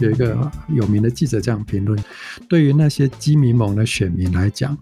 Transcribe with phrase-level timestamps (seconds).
[0.00, 1.98] 有一个有名的记者这样评论：
[2.48, 4.76] 对于那些基民盟的选民来讲，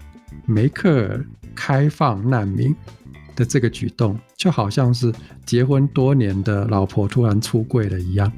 [0.46, 1.24] 梅克尔
[1.54, 2.74] 开放难民
[3.34, 5.12] 的这个举动，就好像是
[5.44, 8.30] 结婚多年的老婆突然出柜了一样。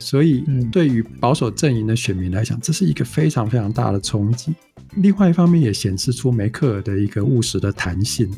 [0.00, 4.54] 所以，对于保守阵营的选民来讲，这是一个非常非常大的冲击。
[4.96, 8.30] 另外一方面，也显示出梅克尔的一个务实的弹性，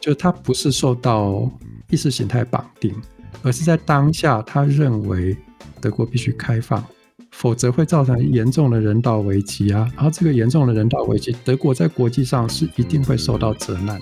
[0.00, 1.50] 就他不是受到
[1.90, 2.94] 意识形态绑定，
[3.42, 5.36] 而是在当下，他认为
[5.80, 6.82] 德国必须开放，
[7.36, 9.90] 否则会造成严重的人道危机啊。
[9.96, 14.00] 然后，这个严重的人道危机，德国在国际上是一定会受到责难。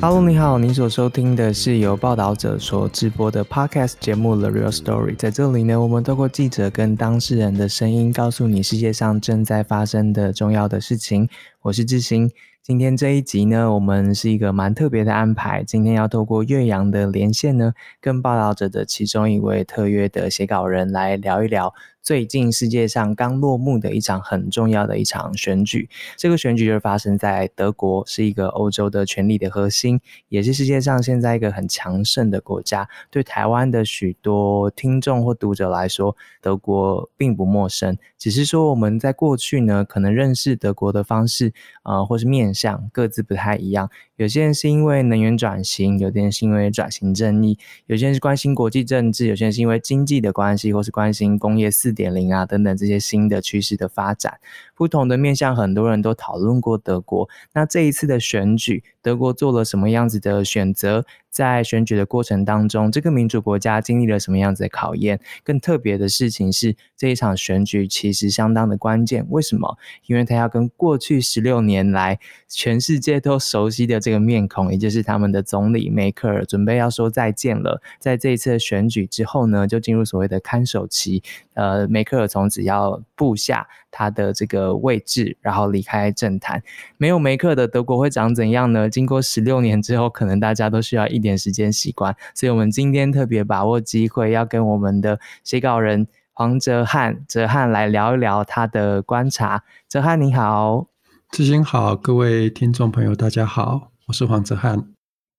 [0.00, 5.12] Hello，你好，你所收听的是由报道者所直播的 Podcast 节目《The Real Story》。
[5.16, 11.28] 在这里呢，我们透过记者跟当事人的声音，告诉你世界上正在发生的重要的事情。
[11.60, 12.30] 我是志兴。
[12.66, 15.62] 今天这一集呢，我们是一个蛮特别的安排。
[15.62, 21.74] 今天要透过岳阳的连线呢，跟报道者的其中一位特约的写稿人来聊一聊。
[22.00, 32.86] 最近世界上刚落幕的一场很重要的一场选举，这个选举就是发生在德国，是一个欧洲的权力的核心，也是世界上现在一个很强盛的国家。
[33.10, 43.90] 对台湾的许多听众或读者来说，德国并不陌生，只是说我们在过去呢，可能认识德国的方式，呃，或是面向各自不太一样。
[44.16, 54.40] 有些人是因为能源转型，有些人是因为转型正义，有些人是关心国际政治，有些人是因为经济的关系，或是关心工业四点零啊等等这些新的趋势的发展。
[54.74, 57.28] 不同的面向，很多人都讨论过德国。
[57.52, 61.04] 那这一次的选举，德国做了什么样子的选择？
[61.34, 65.18] 在选举的过程当中，这个民主国家经历了什么样子的考验？
[65.42, 69.26] 更特别的事情是，这一场选举其实相当的关键。
[69.30, 69.76] 为什么？
[70.06, 77.82] 因为他要跟过去十六年来全世界都熟悉的这个面孔，也就是他们的总理梅克尔，准备要说再见了。
[77.98, 81.20] 在这一次的选举之后呢，就进入所谓的看守期。
[81.54, 86.62] 呃，梅克尔从此要布下他的这个位置，然后离开政坛。
[86.96, 88.88] 没有梅克的德国会长怎样呢？
[88.88, 92.14] 经过十六年之后，可能大家都需要一点时间习惯。
[92.34, 99.64] 所以，我们今天特别把握机会，要跟我们的写稿人黄哲翰哲翰来聊一聊他的观察。
[99.88, 100.86] 哲翰你好，
[101.30, 104.86] 志兴好，各位听众朋友大家好，我是黄哲翰。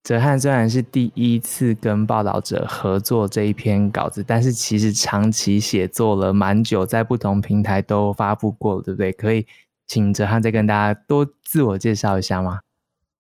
[0.04, 9.12] 哲翰虽然是第一次跟报道者合作这一篇稿子，但是其实长期写作了蛮久，在不同平台都发布过，对不对？
[9.12, 9.48] 可以
[9.88, 12.60] 请哲翰再跟大家多自我介绍一下吗？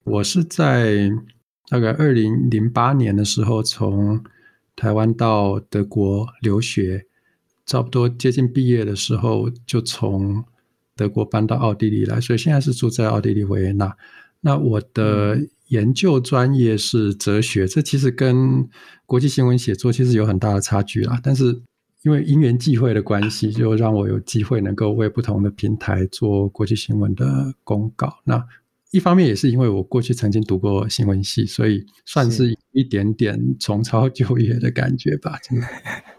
[0.03, 1.09] 我是在
[1.67, 4.23] 大概二零零八年的时候从
[4.75, 7.05] 台湾到德国留学，
[7.65, 10.43] 差不多接近毕业的时候就从
[10.95, 13.95] 德国搬到奥地利来，所以现在是住在奥地利维也纳。
[14.41, 15.39] 那我的
[15.69, 18.69] 研究专业是哲学，这其实跟
[19.05, 21.19] 国际新闻写作其实有很大的差距啦。
[21.23, 21.59] 但是
[22.03, 28.19] 因为因缘际会的关系， 就让我有机会能够为不同的平台做国际新闻的公告。
[28.23, 28.45] 那
[28.91, 35.39] 一方面也是因为我过去曾经读过新闻系，所以算是一点点重操旧业的感觉吧。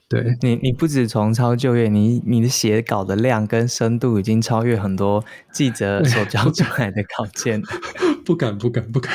[0.08, 7.60] 对你，你不止重操旧业，你你的写稿的量跟深度已经超越很多记者所交出来的稿件。
[8.24, 9.12] 不敢，不敢，不敢。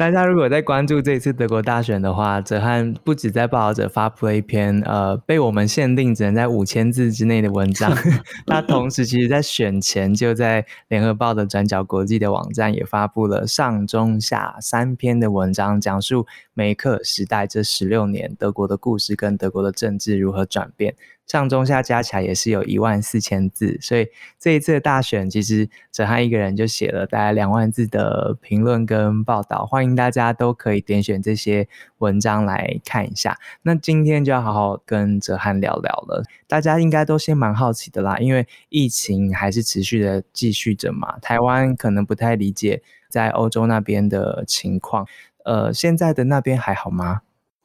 [0.00, 7.94] 大家如果在关注这次德国大选的话，泽汉不止在报道者发布了一篇呃被我们限定只能在五千字之内的文章，
[8.48, 20.94] 他同时其实在选前就在联合报的转角国际的网站也发布了上中下三篇的文章，讲述梅克时代这十六年德国的故事跟德国的政治如何转变。
[21.30, 31.68] 上中下加起来也是有一万四千字，所以这一次的大选，其实哲翰一个人就写了大概两万字的评论跟报道，欢迎大家都可以点选这些
[31.98, 33.38] 文章来看一下。
[33.62, 45.06] 那今天就要好好跟哲翰聊聊了，大家应该都先蛮好奇的啦，因为疫情还是持续的继续着嘛，台湾可能不太理解在欧洲那边的情况，
[45.44, 47.20] 呃，现在的那边还好吗？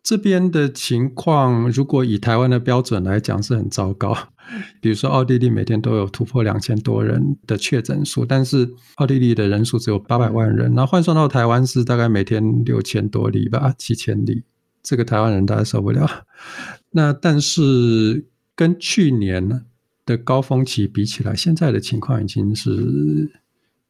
[0.05, 4.15] 这边的情况，如果以台湾的标准来讲，是很糟糕。
[4.79, 14.43] 比如说，奥地利每天都有突破两千多人的确诊数，但是奥地利的人数只有八百万人，那换算到台湾是大概每天六千多例吧，七千例，
[14.83, 16.07] 这个台湾人大家受不了。
[16.93, 19.65] 那但是跟去年
[20.05, 23.41] 的高峰期比起来，现在的情况已经是。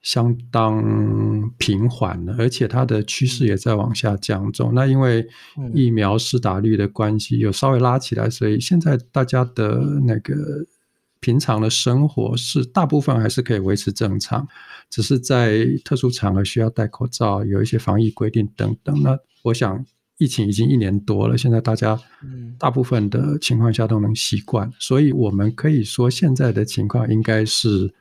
[0.06, 4.72] 相当平缓了，而且它的趋势也在往下降中。
[4.76, 5.28] 那因为
[5.74, 10.64] 疫苗施打率的关系，有稍微拉起来，所以现在大家的那个
[11.20, 14.48] 平常的生活是大部分还是可以维持正常，
[14.92, 19.02] 只是在特殊场合需要戴口罩，有一些防疫规定等等。
[19.02, 19.84] 那我想
[20.20, 22.00] 疫情已经一年多了，现在大家
[22.60, 27.92] 大部分的情况下都能习惯，所以我们可以说现在的情况应该是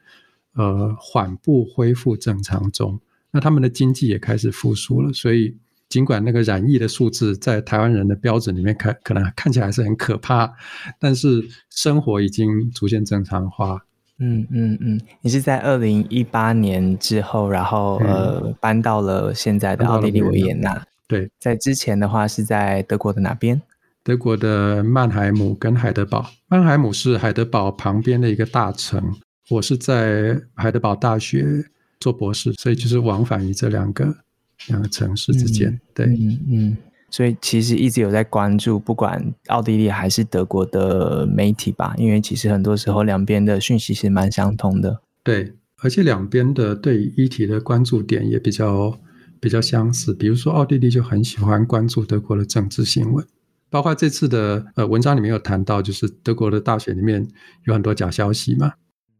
[0.54, 3.00] 呃缓步恢复正常中。
[3.30, 5.56] 那他们的经济也开始复苏了，所以
[5.88, 10.52] 尽管那个染疫的数字在台湾人的标准里面看可能看起来是很可怕，
[10.98, 13.84] 但是生活已经逐渐正常化。
[14.18, 20.86] 嗯嗯嗯，你是在二零一八年之后，然后呃搬到了现在的奥地利维也纳。
[21.08, 23.60] 对，在之前的话是在德国的哪边？
[24.04, 26.26] 德国的曼海姆跟海德堡。
[26.46, 29.16] 曼海姆是海德堡旁边的一个大城。
[29.50, 31.64] 我是在海德堡大学
[32.00, 34.14] 做博士，所以就是往返于这两个
[34.68, 35.80] 两个城市之间。
[35.94, 36.76] 对，嗯嗯。
[37.10, 45.00] 所以其实一直有在关注，不管奥地利还是德国的媒体吧，因为其实很多时候两边的讯息是蛮相通的。
[45.22, 48.98] 对，而且两边的对议题的关注点也比较。
[49.40, 53.22] 比较相似，比如说奥地利就很喜欢关注德国的政治新闻，
[53.68, 57.28] 包括这次的呃文章里面有谈到，就是德国的大选里面
[57.64, 58.72] 有很多假消息嘛，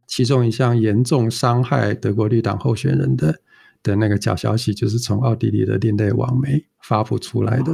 [0.07, 3.35] 其中一项严重伤害德国绿党候选人的
[3.83, 7.73] 的那个假消息，就是从奥地利的另类网媒发布出来的，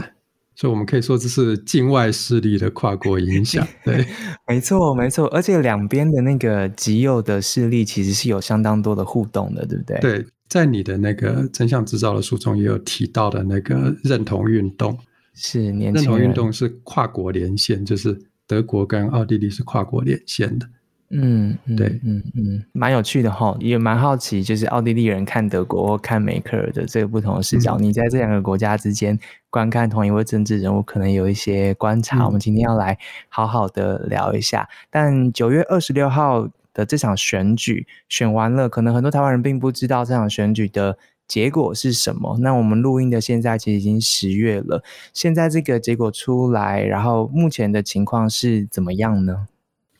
[0.56, 3.68] 所以我们可以说这是境外势力的跨国影响。
[3.84, 4.06] 对，
[4.48, 10.00] 没错没错，而且两边的那个极右的势力其实是有相当多的互动的，对不对？
[10.00, 10.26] 对。
[10.52, 14.98] 在你的那个真相制造的书中也有提到的那个认同运动，
[15.34, 20.68] 是认同运动是跨国连线，就是德国跟奥地利是跨国连线的。
[21.12, 29.20] 嗯，对，嗯嗯，蛮有趣的哈，也蛮好奇，就是奥地利人看德国或看梅克尔的这个不同的视角，你在这两个国家之间
[29.50, 32.26] 观看同一位政治人物，可能有一些观察。
[32.26, 32.98] 我们今天要来
[33.30, 34.68] 好好的聊一下。
[34.90, 36.50] 但九月二十六号。
[36.74, 40.98] 的这场选举选完了，可能很多台湾人并不知道这场选举的
[41.28, 42.38] 结果是什么。
[42.40, 44.82] 那我们录音的现在其实已经十月了，
[45.14, 49.48] 现在这个结果出来，然后目前的情况是怎么样呢？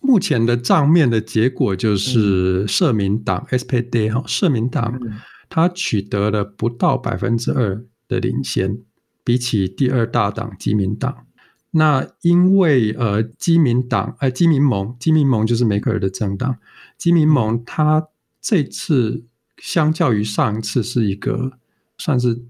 [0.02, 5.00] 目前的账面的结果就是社民党 （SPD） 哈，社民党
[5.48, 8.80] 它取得了不到百分之二的领先，
[9.24, 11.26] 比起第二大党基民党。
[11.74, 16.58] 那因为呃，基民党呃，基民盟，基民盟就是梅克尔的政党。
[16.98, 18.08] 基民盟它
[18.42, 19.24] 这次
[19.58, 21.54] 相较于上一次是一个
[21.98, 22.44] 算是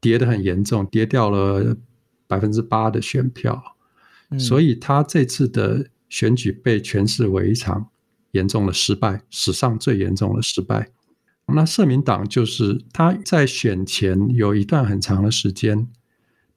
[0.00, 1.76] 跌得很严重，跌掉了
[2.28, 3.76] 百分之八的选票，
[4.38, 7.88] 所以它这次的选举被诠释为一场
[8.32, 10.88] 严重的失败，史上最严重的失败。
[11.54, 15.88] 那社民党就是他在选前有一段很长的时间。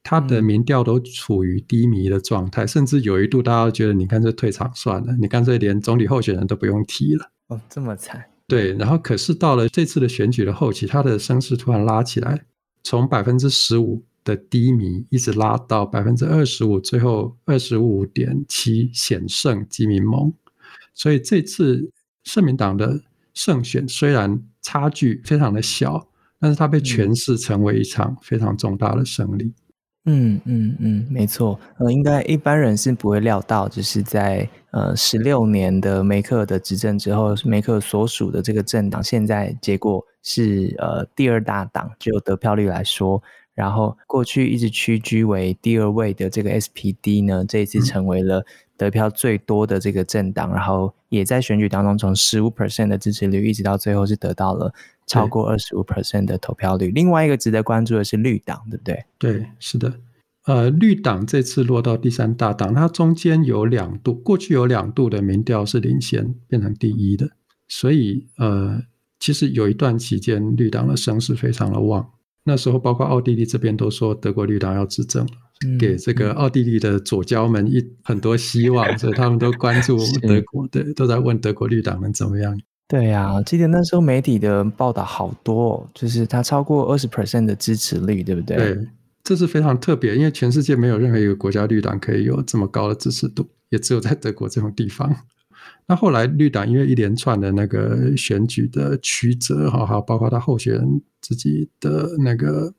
[0.03, 7.29] 他的民调都处于低迷的状态，甚至有一度大家觉得，你干脆退场算了，你干脆连总理候选人都不用提了。
[7.49, 8.25] 哦，这么惨。
[8.47, 12.45] 对，然后可是到了这次的选举的后期，他的声势突然拉起来，
[12.83, 20.33] 从百分之十五的低迷一直拉到百分之二十五，最后二十五点七险胜基民盟。
[20.93, 21.91] 所以这次
[22.23, 23.01] 社民党的
[23.33, 26.07] 胜选虽然差距非常的小，
[26.39, 29.53] 但是它被诠释成为一场非常重大的胜利。
[30.05, 43.21] 嗯嗯嗯，没错，呃，应该一般人是不会料到，就是在呃十六年的梅克的执政之后，梅克所属的这个政党现在结果是呃第二大党，就得票率来说，
[43.61, 48.43] 然后过去一直屈居为第二位的这个 SPD 呢，这一次成为了
[48.75, 54.73] 得票最多的这个政党，然后也在选举当中从十五 percent 的支持率一直到最后是得到了。
[55.07, 56.89] 超过二十五 percent 的投票率。
[56.89, 59.03] 另外一个值得关注的是绿党，对不对？
[59.19, 59.93] 对，是的。
[60.45, 67.29] 呃，绿党这次落到第三大党，它中间有两度，过去有两度的民调是领先，变成第一的。
[67.67, 68.81] 所以，呃，
[69.19, 72.09] 其实有一段期间，绿党的声势非常的旺。
[72.43, 75.31] 那时候，包括奥地利这边都说德国绿党要执政了，
[75.79, 82.59] 给这个奥地利的左交们一很多希望，所以他们都关注德国，对，都在问德国绿党能怎么样。
[82.87, 88.57] 对呀，记得那时候媒体的报道好多，就是它超过二十 percent 的支持率，对不对？
[88.57, 88.87] 对，
[89.23, 95.15] 这是非常特别，因为全世界没有任何一个国家绿党可以有这么高的支持度，也只有在德国这种地方。
[95.87, 102.73] 那后来绿党因为一连串的那个选举的曲折，哈，还有包括他候选人自己的那个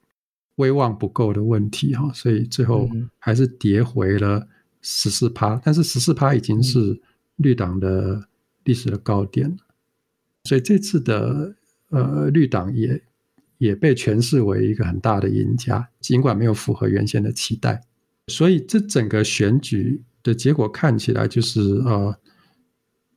[0.57, 4.49] 威望不够的问题，哈，所以最后还是跌回了
[4.81, 5.61] 十四趴。
[5.63, 7.01] 但是十四趴已经是
[7.37, 8.29] 绿党的
[8.65, 9.57] 历史的高点了。
[10.45, 11.55] 所以这次的
[11.91, 13.03] 呃绿党也
[13.59, 17.83] 也被诠释为一个很大的赢家，尽管没有符合原先的期待。
[18.29, 22.17] 所以这整个选举的结果看起来就是呃，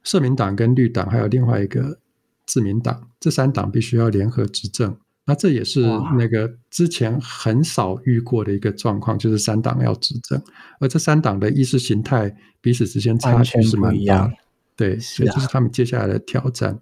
[0.05, 1.99] 社民党跟绿党还有另外一个
[2.45, 4.95] 自民党这三党必须要联合执政，
[5.25, 5.81] 那这也是
[6.17, 10.41] 那个之前很少遇过的一个状况，就是三党要执政，
[10.79, 14.33] 而这三党的意识形态彼此之间差距是蛮大的，
[14.75, 16.79] 对，所以这是他们接下来的挑战。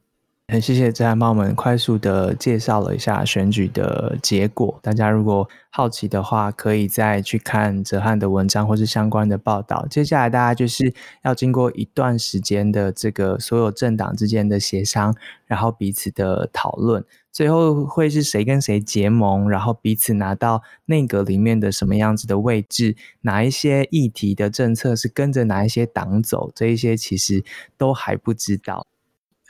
[0.49, 4.77] 很谢谢哲翰帮我们快速的介绍了一下选举的结果。
[4.83, 9.87] 大家如果好奇的话，可以再去看哲翰的文章或是相关的报道。
[9.89, 15.15] 接下来大家就是要经过一段时间的这个所有政党之间的协商，
[15.47, 27.43] 然后彼此的讨论，最后会是谁跟谁结盟，然后彼此拿到内阁里面的什么样子的位置，哪一些议题的政策是跟着哪一些党走，这一些其实
[27.77, 28.85] 都还不知道。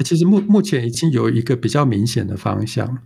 [0.03, 2.97] 其实目目前已经有一个比较明显的方向，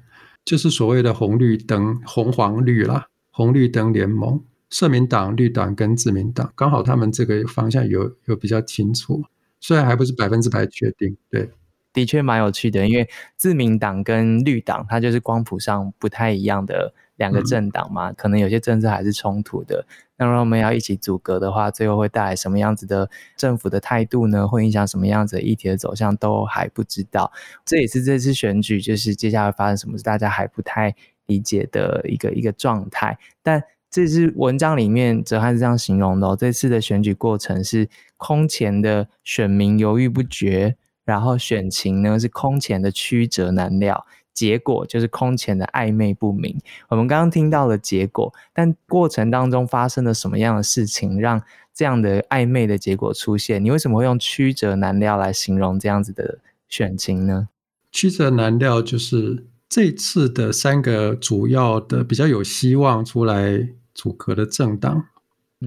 [0.46, 9.24] 就是所谓的红绿灯、红黄绿啦，红绿灯联盟，社民党、绿党跟自民党，刚好他们这个方向有有比较清楚，
[9.60, 11.50] 虽然还不是百分之百确定，对。
[11.98, 19.84] 的确蛮有趣的，因为自民党跟绿党，它就是光谱上不太一样的两个政党嘛，可能有些政策还是冲突的。
[20.16, 24.48] 那如果我们要一起阻隔的话，最后会带来什么样子的政府的态度呢？
[24.48, 27.32] 会影响什么样子议题的走向，都还不知道。
[27.66, 30.94] 这也是这次选举，就是接下来发生什么事，大家还不太
[31.25, 33.18] 理解的一个一个状态。
[33.42, 40.75] 但这次文章里面，哲翰是这样形容的：这次的选举过程是空前的选民犹豫不决。
[41.07, 46.59] 然后选情呢是空前的曲折难料，结果就是空前的暧昧不明。
[46.89, 51.41] 我们刚刚听到了结果，但过程当中发生了什么样的事情，让
[51.73, 53.63] 这样的暧昧的结果出现？
[53.63, 57.47] 你为什么会用曲折难料来形容这样子的选情呢？
[57.91, 65.05] 曲折难料就是这次的三个主要的比较有希望出来组阁的政党，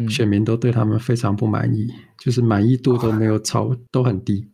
[0.08, 4.46] 选民都对他们非常不满意，就是满意度都没有超，都很低。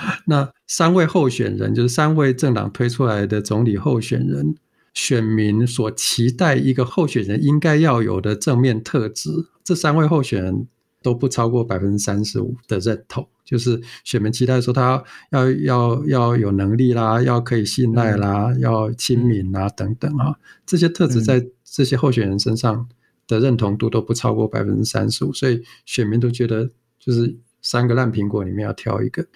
[0.26, 4.54] 那三位候选人，就是三位政党推出来的总理候选人，
[4.94, 9.30] 选民所期待一个候选人应该要有的正面特质，
[9.62, 10.66] 这三位候选人
[11.02, 13.28] 都不超过百分之三十五的认同。
[13.44, 22.88] 就是选民期待说他要要要有能力啦，要可以信赖啦，要亲民啊等等啊，这些特质在这些候选人身上
[23.26, 29.26] 的认同度都不超过百分之三十五，所以选民都觉得就是三个烂苹果里面要挑一个。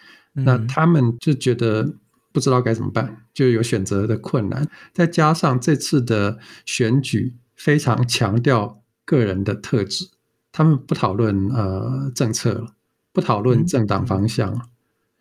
[0.44, 1.94] 那他们就觉得
[2.32, 4.68] 不知道该怎么办，就有选择的困难。
[4.92, 10.10] 再加上这次的选举非常强调个人的特质，
[10.52, 12.74] 他们不讨论呃政策了，
[13.14, 14.60] 不讨论政党方向了。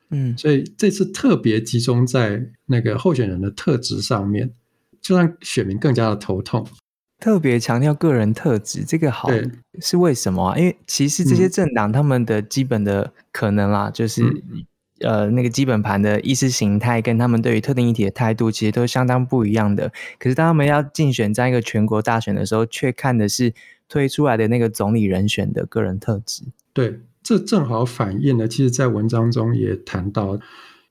[0.10, 4.52] 嗯，所以这次特别集中在那个候选人的特质上面，
[5.00, 6.68] 就让选民更加的头痛。
[7.18, 9.30] 特别强调个人特质，这个好
[9.80, 10.58] 是为什么啊？
[10.58, 14.44] 因为其实这些政党他们的基本的可能啦，就是。
[15.02, 19.92] 呃，那个基本盘的意识形态跟他们对于特定议题的态度，其实都相当不一样的。
[20.18, 23.54] 可是当他们要竞选这样一个全国大选的时候，却看的是
[23.90, 26.44] 推出来的那个总理人选的个人特质。
[26.72, 30.40] 对，这正好反映了，其实，在文章中也谈到，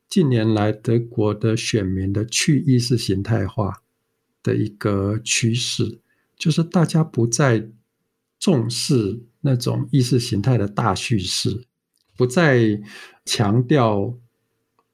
[0.08, 3.82] 近年来德国的选民的去意识形态化
[4.42, 5.98] 的一个趋势，
[6.36, 7.66] 就是大家不再
[8.38, 11.64] 重视那种意识形态的大叙事。
[12.16, 12.80] 不再
[13.24, 14.14] 强调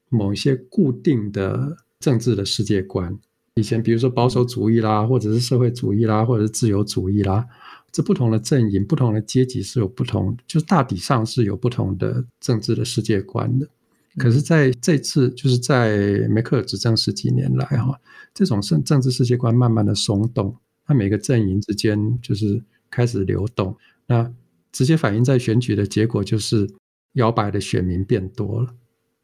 [0.09, 3.19] 某一些固定的政治的世界观。
[3.55, 7.47] 以前，比如说保守主义啦，或者是社会主义啦，或者是自由主义啦，
[7.93, 13.69] 这不同的阵营、不同的阶级是有不同，就是大体上是有不同的政治的世界观的。
[14.17, 18.01] 可是，在这次，就是在梅克尔执政十几年来，哈，
[18.33, 24.33] 这种政政治世界观慢慢的松动，那每个阵营之间就是开始流动，那
[24.73, 26.71] 直接反映在选举的结果就是。
[27.15, 28.75] 摇摆的选民变多了，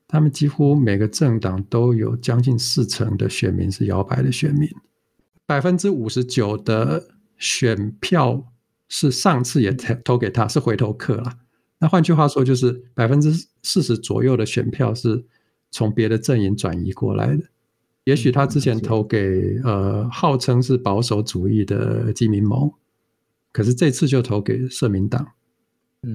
[0.08, 4.68] 他们几乎每个政党都有将近四成的选民是摇摆的选民，
[5.46, 8.52] 百分之五十九的选票
[8.88, 11.38] 是上次也投投给他，是回头客了。
[11.78, 13.30] 那换句话说，就是百分之
[13.62, 15.24] 四十左右的选票是
[15.70, 17.44] 从别的阵营转移过来的。
[18.04, 22.72] 也许他之前投给呃号称是保守主义的基民盟，
[23.52, 25.32] 可是这次就投给社民党。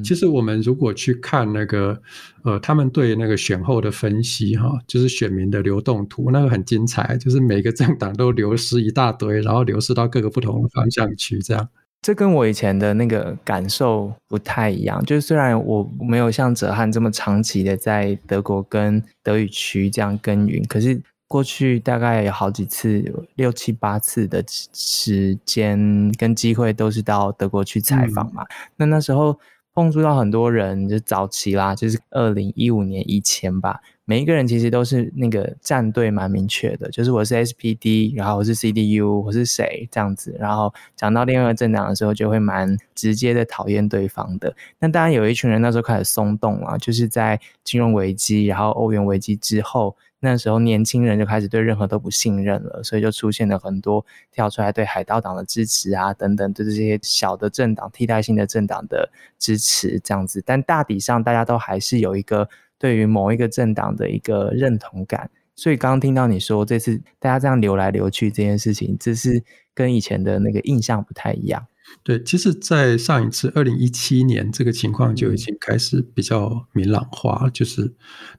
[0.04, 2.02] 其实我们如果去看那个，
[2.44, 11.68] 呃，他们对那个选后的分析，哈，就是选民的流动图，那个很精彩，就是每个政党都流失一大堆，然后流失到各个不同的方向去，这样。
[12.02, 23.04] 这跟我以前的那个感受不太一样，就是虽然我没有像哲翰这么长期的在德国跟德语区这样耕耘，可是过去大概有好几次，
[23.36, 28.46] 六七八次的时间跟机会都是到德国去采访嘛，
[28.78, 29.38] 那那时候。
[29.74, 40.36] 碰触到很多人，就早期啦，就是二零一五年以前吧，每一个人其实都是那个站队蛮明确的，就是我是 SPD，然后我是 CDU，我是谁这样子。
[40.40, 44.56] 然后讲到另外一个政党的时候，就会蛮直接的讨厌对方的。
[44.80, 49.96] 那当然有一群人那时候开始松动了，就是在金融危机，然后欧元危机之后。
[50.24, 59.10] 那时候年轻人就开始对任何都不信任了，所以就出现了很多跳出来对海盗党的支持啊，等等，对这些小的政党、替代性的政党的
[59.40, 60.40] 支持这样子。
[60.46, 62.48] 但大体上，大家都还是有一个
[62.78, 65.28] 对于某一个政党的一个认同感。
[65.56, 71.66] 所以刚刚听到你说这次大家这样流来流去这件事情，这是跟以前的那个印象不太一样。
[72.04, 77.86] 对，其实，在上一次二零一七年，这个情况就已经开始比较明朗化，就是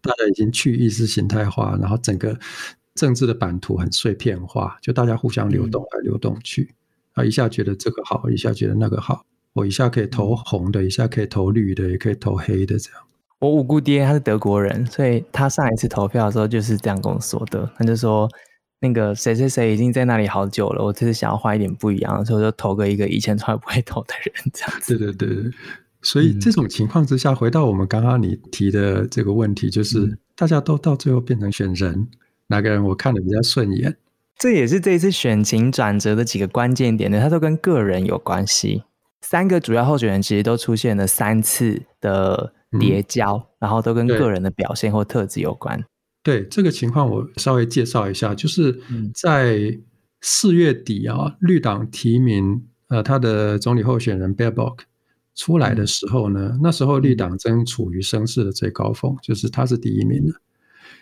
[0.00, 2.38] 大家已经去意识形态化，然后整个
[2.94, 6.74] 政治的版图很碎片化，就大家互相流动来流动去，
[7.12, 13.00] 啊，一下觉得这个好，一下觉得那个好，我一下可以投红的，一下可以投绿的，也可以投黑的，这样。
[13.38, 18.28] 我五姑爹他是德国人，所以他上一次投票的时候就是这样跟我说的，他就说。
[18.82, 24.98] 那个谁谁谁已经在那里好久了，我只是想要换一点不一样，所以我就投个一个以前从来不会投的人，这样子。
[24.98, 25.52] 对对对对，
[26.02, 32.08] 所以这种情况之下，回到我们刚刚你提的这个问题，就是大家都到最后变成选人，
[32.48, 33.96] 哪个人我看的比较顺眼？
[34.36, 38.82] 这也是这一次选情转折的几个关键点的，它都跟个人有关系。
[39.20, 45.84] 三个主要候选人其实都出现了三次的叠交，然后都跟个人的表现或特质有关。
[46.22, 48.80] 对这个情况，我稍微介绍一下，就是
[49.14, 49.78] 在
[50.20, 54.84] 四月底啊，绿党提名呃他的总理候选人 b e r b o k
[55.34, 60.34] 出来的时候呢，那时候绿党正处于声势的最高峰，就是她是第一名的，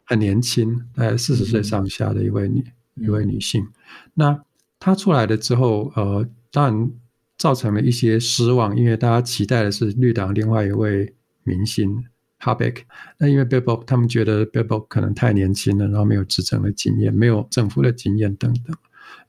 [0.06, 3.66] 很年轻，大概四十岁上下的一位女一位女性。
[4.14, 4.40] 那
[4.78, 6.90] 她出来了之后，呃，当然
[7.36, 12.04] 造成了一些失望，因为大家期待的是绿党另外一位明星。
[12.42, 12.82] 哈贝克，
[13.18, 18.74] 那因为 b i b o 他们觉得 b i b o 可能太年轻了，然后没有执政的经验，没有政府的经验等等，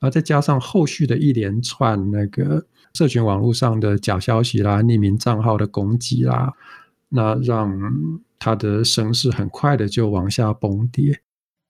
[0.00, 2.64] 后再加上后续的一连串那个
[2.94, 6.54] 社群网络上的假消息啦、匿名账号的攻击啦，
[7.10, 7.78] 那让
[8.38, 11.20] 他的声势很快的就往下崩跌。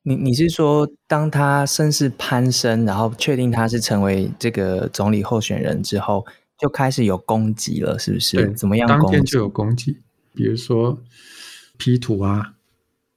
[0.05, 6.25] 你你是说，当他声势攀升，然后确定他是成为这个总理候选人之后，
[6.59, 8.37] 就开始有攻击了，是不是？
[8.37, 8.89] 对，怎么样？
[8.89, 9.99] 当天就有攻击，
[10.35, 11.01] 比如说。
[11.83, 12.55] P 图啊，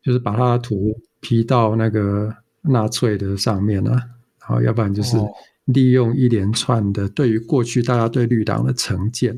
[0.01, 3.91] 就是把他的图 P 到那个纳粹的上面啊，
[4.39, 5.15] 然后要不然就是
[5.65, 9.36] 利用一连串的对于过去大家对绿党的成见，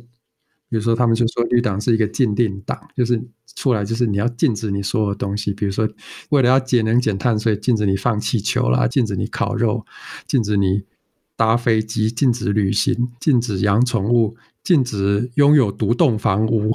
[0.70, 3.22] 比如说他们就说绿党是一个禁令党，就是
[3.54, 5.86] 出来就是你要禁止你所有东西，比如说
[6.30, 9.86] 为了要节能减碳，所以禁止你放气球啦，禁止你烤肉，
[10.26, 10.86] 禁止你
[11.36, 16.74] 搭飞机，禁止旅行，禁止养宠物，禁止拥有独栋房屋。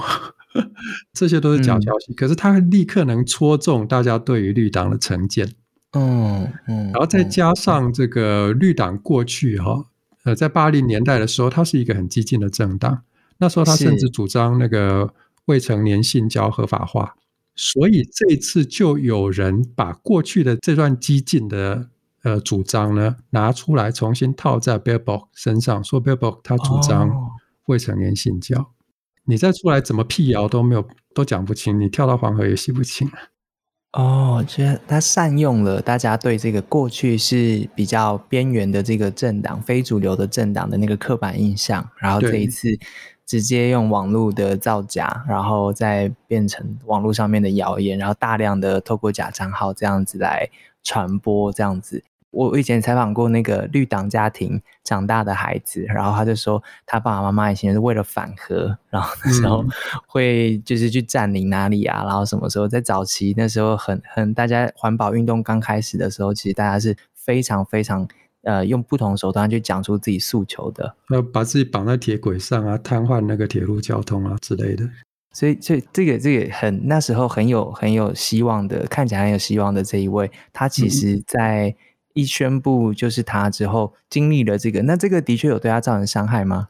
[1.13, 5.53] 这些都是假消息，可是他立刻能戳中大家对于绿党的成见。
[5.93, 9.85] 嗯嗯，然后再加上这个绿党过去哈，
[10.25, 13.03] 呃，在八零年代的时候，它是一个很激进的政党，
[13.39, 15.13] 那时候他甚至主张那个
[15.45, 17.15] 未成年性交合法化，
[17.55, 21.89] 所以这次就有人把过去的这段激进的
[22.23, 27.11] 呃主张呢拿出来重新套在 Billboard 身上，说 Billboard 他主张
[27.67, 28.71] 未成年性交。
[29.25, 31.81] 你再出来怎么辟谣都没有，都讲不清。
[31.81, 33.11] 你跳到黄河也洗不清
[33.93, 42.69] 哦，觉得他善用了大家对这个过去是比较边缘的这个政党、非主流的政党的那个刻板印象，然后这一次
[43.27, 50.49] 直接用网络的造假，然后再变成网络上面的谣言，然后大量的透过假账号这样子来
[50.83, 52.03] 传播，这样子。
[52.33, 59.63] 我以前采访过那个绿党家庭长大的孩子，然后他就说，他爸爸妈妈以前是为了反核，然后那时候
[60.09, 68.09] 会就是去占领哪里啊，然后什么时候在早期那时候很很大家环保运动刚开始的时候，其实大家是非常非常
[68.45, 74.89] 呃用不同手段去讲出自己诉求的，要把自己绑在铁轨上啊，瘫痪那个铁路交通啊之类的。
[75.35, 81.77] 所以，所以这个这个很那时候很有很有希望的，看起来很有希望的这一位，他其实在。
[82.15, 86.69] 一宣布就是他之后经历了这个，那这个的确有对他造成伤害吗？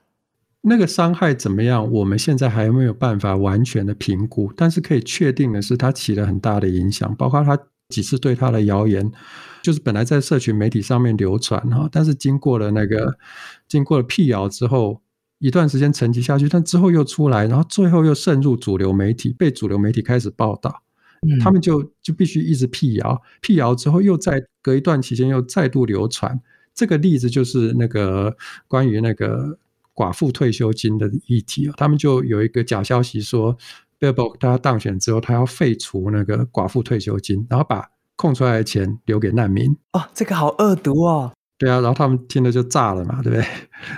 [0.62, 1.90] 那个伤害怎么样？
[1.90, 9.10] 我们现在还没有办法完全的评估，但是可以确定的是，他起了很大的影响，包括他几次对他的谣言，
[9.60, 13.18] 就是本来在社群媒体上面流传哈，但是经过了那个
[13.66, 15.02] 经过了辟谣之后，
[15.40, 20.82] 一段时间沉寂下去，但之后又出来，然后最后又渗入主流媒体，被主流媒体开始报道。
[21.40, 26.40] 他们就就必须一直辟谣，辟谣之后又在隔一段期间又再度流传。
[26.74, 29.58] 这个例子就是那个关于那个
[29.94, 33.56] 寡妇退休金的议题啊，他们就有一个假消息说
[34.00, 39.76] Billboard 他当选之后，他要废除那个寡妇退休金，然后把空出来的钱留给难民。
[39.92, 41.32] 哦，这个好恶毒哦。
[41.58, 43.46] 对啊，然后他们听了就炸了嘛，对不对？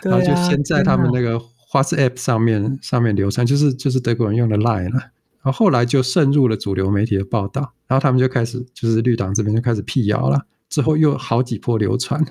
[0.10, 1.40] 然后就先在他们那个
[1.72, 5.00] WhatsApp 上面上面流传，就是就是德国人用的 Line 了。
[5.44, 10.46] 然后后来就渗入了主流媒体的报道，然后他们就开始就是绿党这边就开始辟谣了。
[10.70, 12.24] 之后又好几波流传。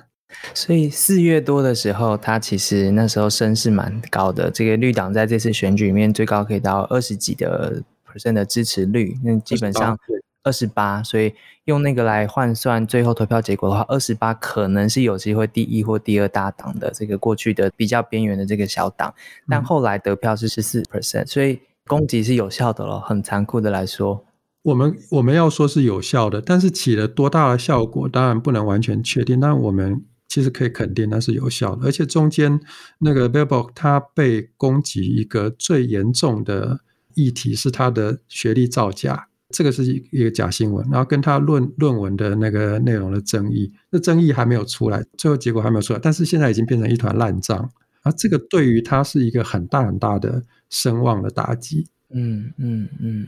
[0.56, 4.50] 所以四月多的时候，他其实那时候声势蛮高的。
[4.50, 9.98] 这个绿党在这次选举里面最高可以到二十几的 percent 的支持率，那基本上
[10.42, 11.04] 二十八。
[11.04, 11.32] 所以
[11.66, 19.14] 用那个来换算最后投票结果的话，二十八可能是有机会第一或第二大党的这个过去的比较边缘的这个小党。
[19.48, 23.00] 但后来得票是十四 percent，所以攻击是有效的了。
[23.00, 24.26] 很残酷的来说。
[24.64, 29.40] 我们我们要说是有效的，但是起了多大的效果，当然不能完全确定。
[29.40, 32.60] 但我们其实可以肯定那是有效的，而且中间
[33.00, 36.80] 那个 Billboard 他被攻击一个最严重的
[37.14, 47.70] 议题是他的学历造假，这个是一一个假新闻，然后跟他论论文的那个内容的争议，那争议还没有出来，最后结果还没有出来，但是现在已经变成一团烂账，
[48.04, 50.42] 而这个对于他是一个很大很大的
[50.74, 51.88] 声望的打击。
[52.10, 53.28] 嗯嗯嗯。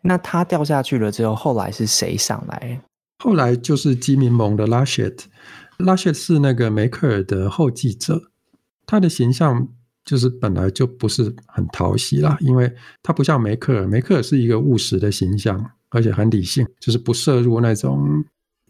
[0.00, 2.80] 那他掉下去了之后，后来是谁上来？
[3.18, 5.28] 后来就是基民盟的拉谢特，
[5.78, 8.30] 拉谢特是那个梅克尔的后继者。
[8.86, 9.68] 他的形象
[10.04, 18.24] 就是本来就不是很讨喜啦，因为他不像梅克尔，梅克尔是一个务实的形象，而且很理性，就是不涉入那种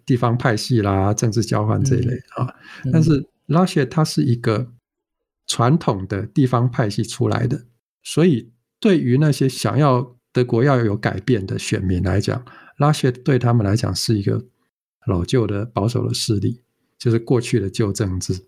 [0.06, 2.48] 地方派系啦、政治交换这一类啊。
[2.90, 4.72] 但是拉谢他是一个
[5.46, 7.60] 传统的地方派系出来的，
[8.08, 12.44] 所以对于那些想要德国要有改变的选民来讲，
[12.78, 14.44] 拉谢对他们来讲是一个
[15.08, 16.62] 老旧的保守的势力，
[16.96, 18.46] 就是过去的旧政治，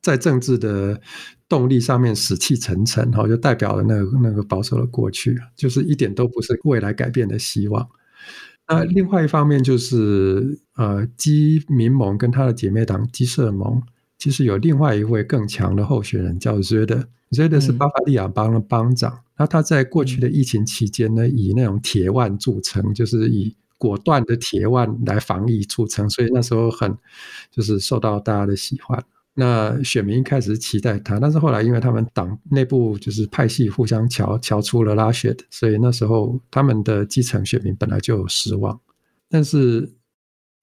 [0.00, 1.00] 在政治的
[1.48, 7.88] 动力上面死气沉沉，哈，就代表了那个那个保守的过去，就是一点都不是未来改变的希望。
[8.68, 13.82] 那另外一方面就是，呃，基民盟跟他的姐妹党基社盟，
[14.20, 19.18] 其实有另外一位更强的候选人，叫 Zed，Zed 是巴伐利亚邦的邦长。
[19.38, 26.94] 那他在过去的疫情期间呢，以那种铁腕著称，就是以果断的铁腕来防疫著称，所以那时候很
[27.50, 29.02] 就是受到大家的喜欢。
[29.32, 38.78] 那选民一开始期待他，但是后来因为他们党内部就是派系互相瞧瞧出了拉血的，所以那时候他们的基层选民本来就有失望。
[39.30, 39.90] 但是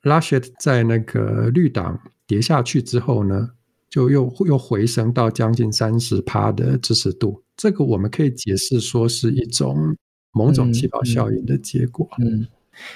[0.07, 3.51] 拉雪在那个绿党跌下去之后呢，
[3.89, 7.43] 就又又回升到将近三十趴的支持度。
[7.55, 9.95] 这个我们可以解释说是一种
[10.31, 12.07] 某种气泡效应的结果。
[12.19, 12.47] 嗯，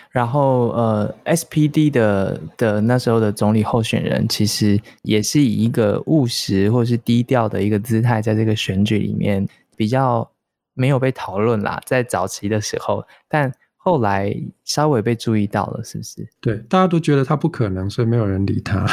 [0.10, 10.30] 然后呃，SPD 的的那时候的总理候选人，其实也是以一个务实或是低调的一个姿态，在这个选举里面比较
[10.74, 13.52] 没有被讨论啦，在早期的时候，但。
[13.84, 14.32] 后来
[14.64, 16.28] 稍微被注意到了，是不是？
[16.40, 18.86] 对，大家都觉得他不可能，所以没有人理他。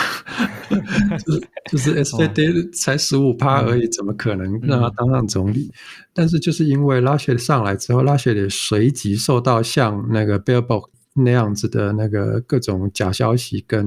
[1.25, 5.71] 就是就是 S V D 才十五趴而已，怎么可能让他当上总理？
[6.15, 13.87] 但是就是因为拉雪上来之后，拉雪也随即受到像那个 Billboard 那样子的那个各种假消息跟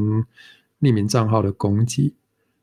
[0.81, 2.13] 匿名账号的攻击。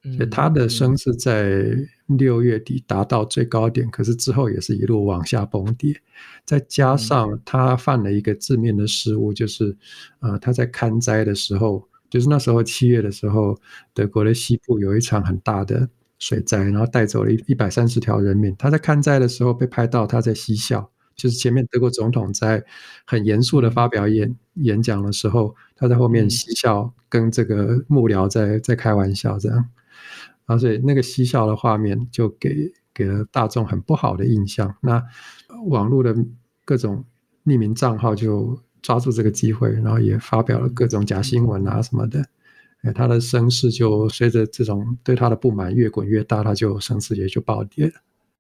[0.03, 6.01] 所以他的声势在六月底达到最高点，可是之后也是一路往下崩跌。
[6.45, 9.77] 再加上他犯了一个致命的失误，就是
[10.21, 13.59] 呃他在看灾的时候，就是那时候七月的时候，
[13.93, 18.55] 德国的西部有一场很大的水灾，然后带走了一一百三十条人命。
[18.57, 22.65] 他在看灾的时候被拍到他在嬉笑，就是前面德国总统在
[23.05, 29.69] 很严肃的发表演演讲的时候，他在后面嬉笑，跟这个幕僚在在开玩笑这样。
[30.49, 34.75] 啊，所以那个嬉笑的画面就给给了大众很不好的印象。
[34.81, 35.05] 那
[35.67, 36.17] 网络的
[36.65, 37.05] 各种
[37.45, 42.25] 匿名账号就抓住这个机会，然后也发表了各种假新闻啊什么的。
[42.81, 47.93] 哎，他的声势就随着这种对他的不满越滚越大，他就声势也就暴跌了。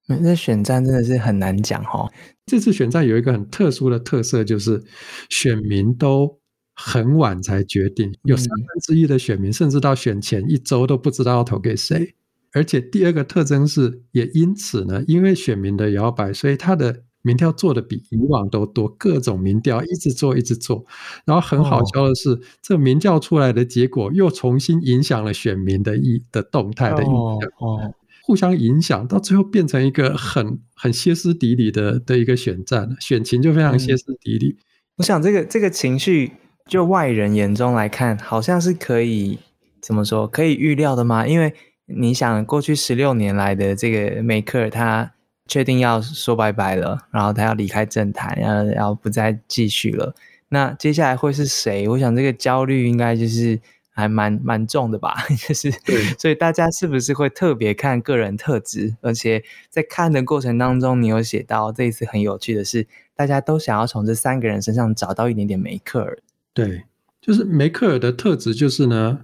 [0.06, 2.10] 那选战真的是很难讲哈。
[2.46, 4.82] 这次选战有一个很特殊的特色，就是
[5.28, 6.37] 选民都。
[6.80, 12.14] 很晚才决定，有三分之一的选民甚至到选前一周都不知道要投给谁。
[12.52, 20.86] 而且第二个特征是，也因此呢，因为选民的摇摆，所以他的民调做的比以往都多，各种民调一直做一直做。
[21.26, 34.56] 然后很好笑的是，这民调出来的结果又重新影响了选民的意的动态的影响，哦，互相影响，到最后变成一个很很歇斯底里的的一个选战，选情就非常歇斯底里。
[34.96, 36.30] 我想这个这个情绪。
[36.68, 39.38] 就外人眼中来看，好像是可以
[39.80, 40.28] 怎么说？
[40.28, 41.26] 可以预料的吗？
[41.26, 41.54] 因为
[41.86, 45.12] 你想，过去十六年来的这个梅克尔，他
[45.46, 50.14] 确定要说拜拜了，然后他要离开政坛，要要不再继续了。
[50.50, 51.88] 那接下来会是谁？
[51.88, 53.58] 我想这个焦虑应该就是
[53.90, 55.14] 还蛮蛮重的吧，
[55.48, 55.72] 就是
[56.18, 58.94] 所以大家是不是会特别看个人特质？
[59.00, 66.18] 而且在看的过程当中，你有写到这一次很有趣的是，大家都想要从这三个人身上找到一点点梅克尔。
[66.58, 66.82] 对，
[67.20, 69.20] 就是梅克尔的特质就是呢，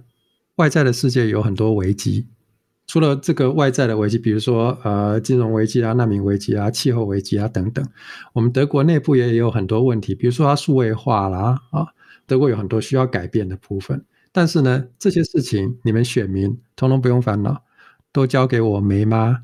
[0.55, 2.27] 外在的世界有很多危机。
[2.87, 7.85] 除了这个外在的危机，比如说呃金融危机啊、难民危机啊、气候危机啊等等，
[8.31, 11.87] 我们德国内部也有很多问题，比如说它数位化啦啊，
[12.25, 14.05] 德国有很多需要改变的部分。
[14.31, 17.63] 但是呢，这些事情你们选民通通不用烦恼，
[18.13, 19.41] 都交给我梅妈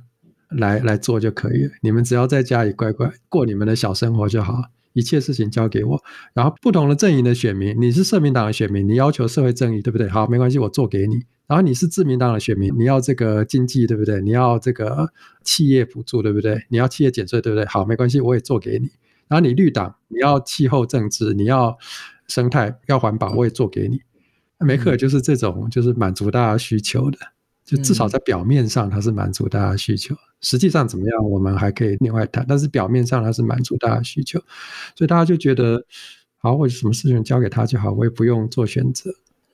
[0.48, 1.72] 来来做就可以了。
[1.82, 6.02] 你们只要在家里乖乖过你们的小生活就好，一切事情交给我。
[6.34, 10.08] 然后不同的阵营的选民，你是社民党的选民，你要求社会正义，对不对？
[10.10, 11.24] 好，没关系，我做给你。
[11.48, 14.22] 然后你是自民党的选民，你要这个经济对不对？
[14.22, 15.12] 你要这个
[15.44, 16.66] 企业补助对不对？
[16.70, 17.66] 你要企业减税对不对？
[17.66, 18.90] 好，没关系，我也做给你。
[19.28, 21.78] 然后你绿党，你要气候政治，你要
[22.28, 24.00] 生态，要环保，我也做给你。
[24.60, 27.18] 梅克尔就是这种，就是满足大家需求的，
[27.64, 32.46] 就至少在表面上它是满足大家需求，实际上怎么样，我们还可以另外谈。
[32.48, 34.40] 但是表面上它是满足大家需求，
[34.96, 35.86] 所以大家就觉得，
[36.38, 39.12] 好，我什么事情交给他就好，我也不用做选择。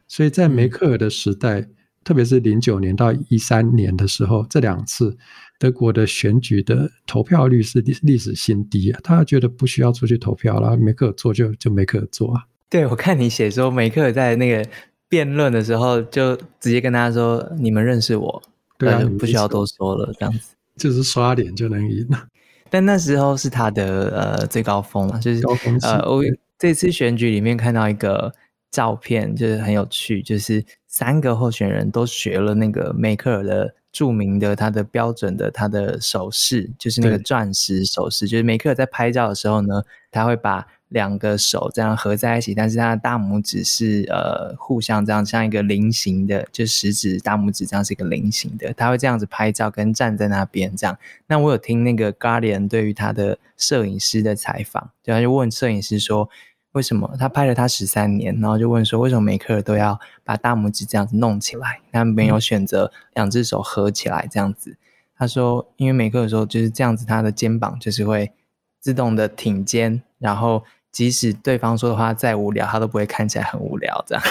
[0.08, 1.68] 所以在梅克尔的时代。
[2.04, 5.18] 特别是零九年到一三年的时候，这两次
[5.60, 9.00] 德国的选举的投票率是历历史新低啊！
[9.04, 12.46] 他觉得不需要出去投票了，梅克尔做就就梅克尔做啊。
[12.70, 14.66] 对，我看你写说梅克尔在那个
[15.10, 18.42] 辩论的时候，就直接跟他说：“你们认识我，
[18.78, 22.26] 对啊，不需要多说了，这样子就是刷脸就能赢了。
[22.70, 25.42] ”但那时候是他的呃最高峰了，就是
[25.82, 26.24] 呃，我
[26.58, 28.34] 这次选举里面看到一个
[28.72, 30.64] 照片，就是很有趣，就是。
[30.90, 38.28] 三个候选人都学了那个梅克尔的著名的他的标准的他的手势，就是那个钻石手势。
[38.28, 48.74] 就是梅克尔在拍照的时候呢，他会把两个手这样合在一起，但是他的大拇指是呃互相这样像一个菱形的，就食指大拇指这样是一个菱形的。
[48.74, 50.98] 他会这样子拍照，跟站在那边这样。
[51.28, 56.30] 那我有听那个 Guardian 对于他的摄影师的采访，就他就问摄影师说。
[56.74, 64.78] 为什么他拍了他十三年，然后就问说为什么梅克尔都要把大拇指这样子弄起来，他没有选择两只手合起来这样子？
[65.18, 68.32] 他说，因为梅克尔说就是这样子，他的肩膀就是会
[68.80, 70.64] 自动的挺肩，然后
[70.98, 74.24] 即使对方说的话再无聊，他都不会看起来很无聊这样。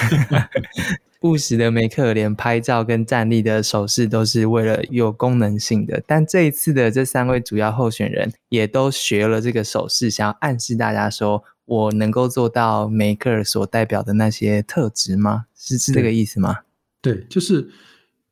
[1.23, 11.45] 务实的梅克尔连拍照跟站立的手势都是为了有功能性的，但这一次的这三位主要候选人也都学了这个手势，想要暗示大家说。
[11.67, 15.47] 我能够做到梅克尔所代表的那些特质吗？
[15.57, 16.59] 是是这个意思吗？
[17.03, 17.69] 对，就是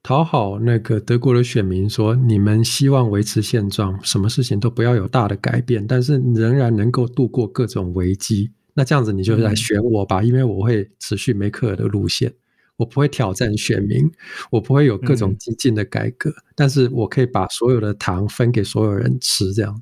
[0.04, 8.50] 讨好那个德国的选民，说你们希望维持现状，什么事情都不要有大的改变，但是仍然能够度过各种危机。
[8.74, 12.30] 那这样子你就来选我吧，因为我会持续梅克尔的路线，
[12.76, 14.06] 我不会挑战选民，
[14.50, 19.54] 我不会有各种激进的改革，但是我可以把所有的糖分给所有人吃。
[19.54, 19.80] 这样，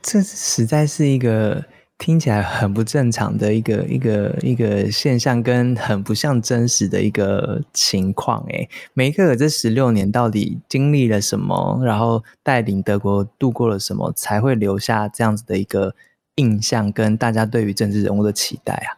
[0.00, 1.62] 这实在是一个。
[2.00, 8.42] 听起来很不正常的一个一个一个现象，跟很不像真实的一个情况。
[8.48, 11.78] 诶，梅克尔这十六年到底经历了什么？
[11.84, 15.94] 然后带领德国度过了什么，才会留下这样子的一个
[16.36, 18.96] 印象，跟大家对于政治人物的期待啊？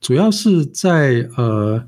[0.00, 1.86] 主要是在呃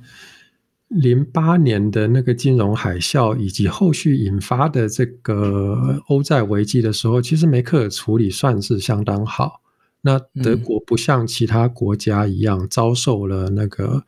[0.86, 9.61] 零八年的那个金融海啸以及后续引发的这个欧债危机的时候，其实梅克尔处理算是相当好。
[10.04, 14.04] 那德国不像其他国家一样遭受了那个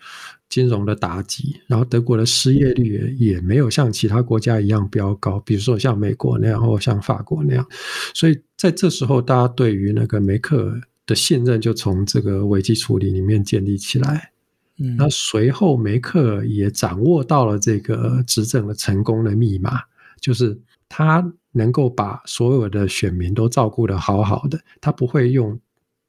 [0.49, 7.65] 金融的打击，然后德国的失业率也没有像其他国家一样飙高，比如说像美国那样或像法国那样，
[8.13, 14.33] 所以在这时候，大家对于那个梅克尔的信任就从这个危机处理里面建立起来。
[14.79, 19.79] 嗯，那随后梅克尔也掌握到了这个执政的成功的密码，
[20.21, 25.57] 就是他能够把所有的选民都照顾得好好的，他不会用。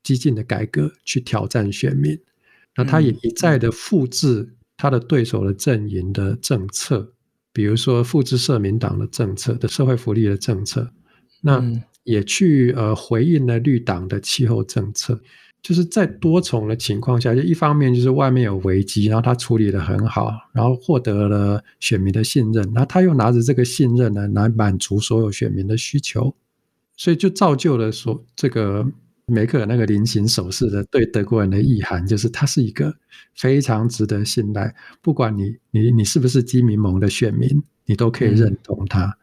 [0.05, 2.15] 激进的改革去挑战选民，
[2.75, 7.11] 那他也一再的复制他的对手的阵营的政策，
[7.51, 10.91] 比如说复制社民党的政策的社会福利的政策，
[11.41, 11.59] 那
[12.03, 15.19] 也去呃回应了绿党的气候政策，
[15.63, 26.35] 就是在多重的情况下，就一方面就是外面有危机，然后他处理的很好，然后获得了选民的信任，然后他又拿着这个信任呢来满足所有选民的需求，
[26.95, 28.85] 所以就造就了说这个。
[29.27, 32.93] 梅克尔那个菱形手势的对德国人的意涵，就是他是一个
[33.33, 39.17] 非常值得信赖，不管你你你是不是基民盟的选民，你都可以认同他。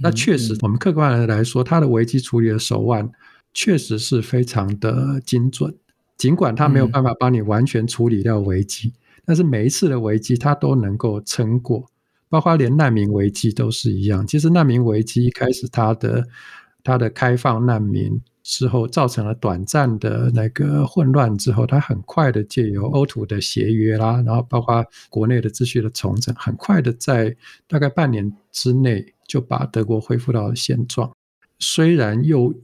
[0.00, 3.10] 那确实，我们客观的来说，他的危机处理的手腕
[3.52, 5.74] 确实是非常的精准。
[6.16, 8.92] 尽管他没有办法帮你完全处理掉危机，
[9.24, 11.86] 但是每一次的危机他都能够撑过，
[12.28, 14.26] 包括连难民危机都是一样。
[14.26, 16.28] 其实难民危机一开始，它的
[16.84, 31.12] 它的开放难民之后，造成了短暂的那个混乱之后，它很快的借由欧土的协约啦，然后包括国内的秩序的重整，很快的在大概半年之内就把德国恢复到了现状。
[31.58, 32.54] 虽然又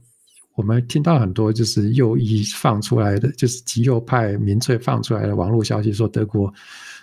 [0.55, 6.51] 我们听到很多就是右翼放出来的，就是极右派民粹放出来的网络消息，说德国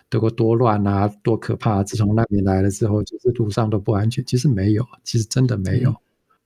[0.09, 1.85] 德国多乱啊，多可怕！
[1.85, 4.25] 自从难民来了之后，就是路上都不安全。
[4.27, 5.95] 其实没有，其实真的没有。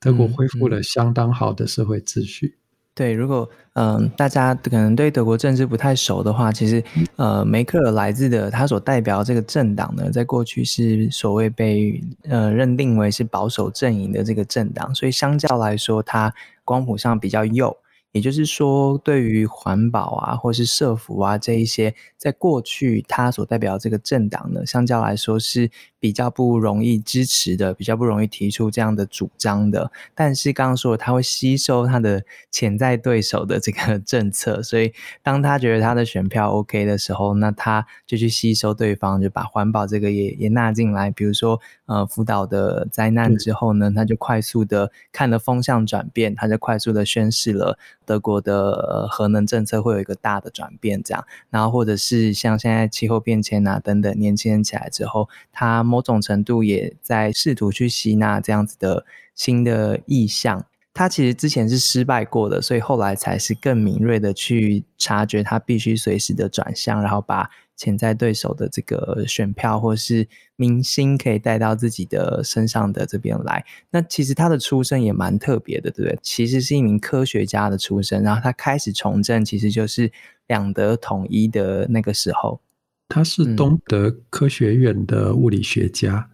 [0.07, 2.55] 德国恢复了相当好的社会秩序。
[2.95, 6.83] 对，如果嗯大家可能对德国政治不太熟的话，其实
[7.17, 16.33] 呃梅克尔来自的他所代表这个政党呢，在过去是所谓被呃认定为是保守阵营的这个政党，所以相较来说，他
[16.65, 17.77] 光谱上比较右。
[18.17, 29.93] 也就是说，对于环保啊，或是社服啊这一些，在过去他所代表这个政党呢，相较来说是比较不容易支持的，比较不容易提出这样的主张的。
[30.15, 41.11] 但是刚刚说他会吸收他的潜在对手的这个 政策，所以当他觉得他的选票 OK 的时候，那他就去吸收对方，就把环保这个也也纳进来。
[41.11, 47.79] 比如说，呃，福岛的灾难之后呢，他就快速的看了风向转变，他就快速的宣示了。
[48.07, 60.65] 德国的核能政策会有一个大的转变，这样，然后或者是像现在气候变迁啊等等，年轻人起来之后，他某种程度也在试图去吸纳这样子的新的意向。
[60.97, 67.49] 他其实之前是失败过的，所以后来才是更敏锐的去察觉，他必须随时的转向，然后把。
[67.79, 73.63] 潜在对手的这个选票，或是明星可以带到自己的身上的这边来。
[73.91, 76.19] 那其实他的出身也蛮特别的，对不对？
[76.23, 80.11] 其实是一名科学家的出身，然后他开始从政，其实就是
[80.47, 82.63] 两德统一的那个时候。
[83.11, 86.31] 他是东德科学院的物理学家，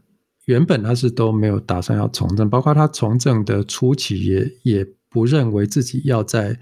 [0.46, 6.58] 原本他是都没有打算要从政，包括他从政的初期也也不认为自己要在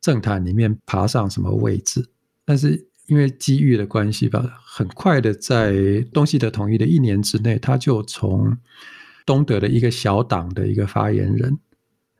[0.00, 2.08] 政坛里面爬上什么位置，
[2.44, 2.86] 但是。
[3.08, 8.58] 因为机遇的关系吧，很快的在东西德统一的一年之内，他就从
[9.24, 11.56] 东德的一个小党的一个发言人，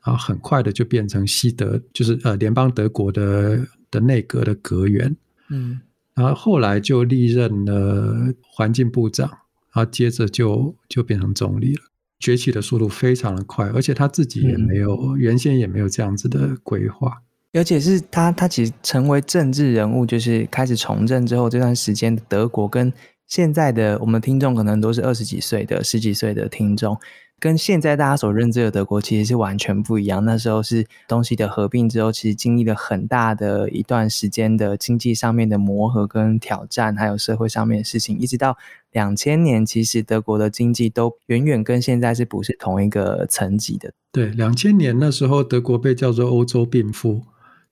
[0.03, 5.17] 啊，很快的就变成西德，就是呃联邦德国的的内阁的阁员，
[5.51, 5.81] 嗯，
[6.15, 9.29] 然后后来就历任了环境部长，
[9.77, 11.83] 然后接着就就变成总理了，
[12.19, 17.23] 崛起的速度非常的快，而且他自己也没有原先也没有这样子的规划。
[17.53, 22.91] 而且是他，他其实成为政治人物，就是开始从政之后这段时间，德国跟
[23.27, 26.99] 现在的我们听众可能都是二十几岁的、十几岁的听众，
[27.39, 30.25] 跟现在大家所认知的德国其实是完全不一样。
[30.25, 38.57] 那时候是东西的合并之后，其实经历了很大的一段时间的经济上面的磨合跟挑战，还有社会上面的事情，一直到
[38.93, 43.93] 两千年，其实德国的经济都远远跟现在是不是同一个层级的。
[44.13, 47.23] 对，两千年那时候，德国被叫做欧洲病夫。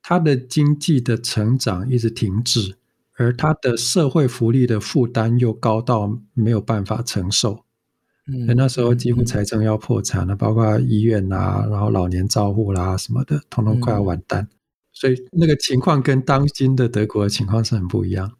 [0.02, 2.76] 它的经济的成长一直停滞，
[3.16, 7.64] 而他的社会福利的负担又高到没有办法承受。
[8.26, 14.48] 嗯，那时候几乎财政要破产了，包括医院啊，然后老年照护啦什么的，通通快要完蛋。
[14.92, 18.32] 所以那个情况跟当今的德国的情况是很不一样。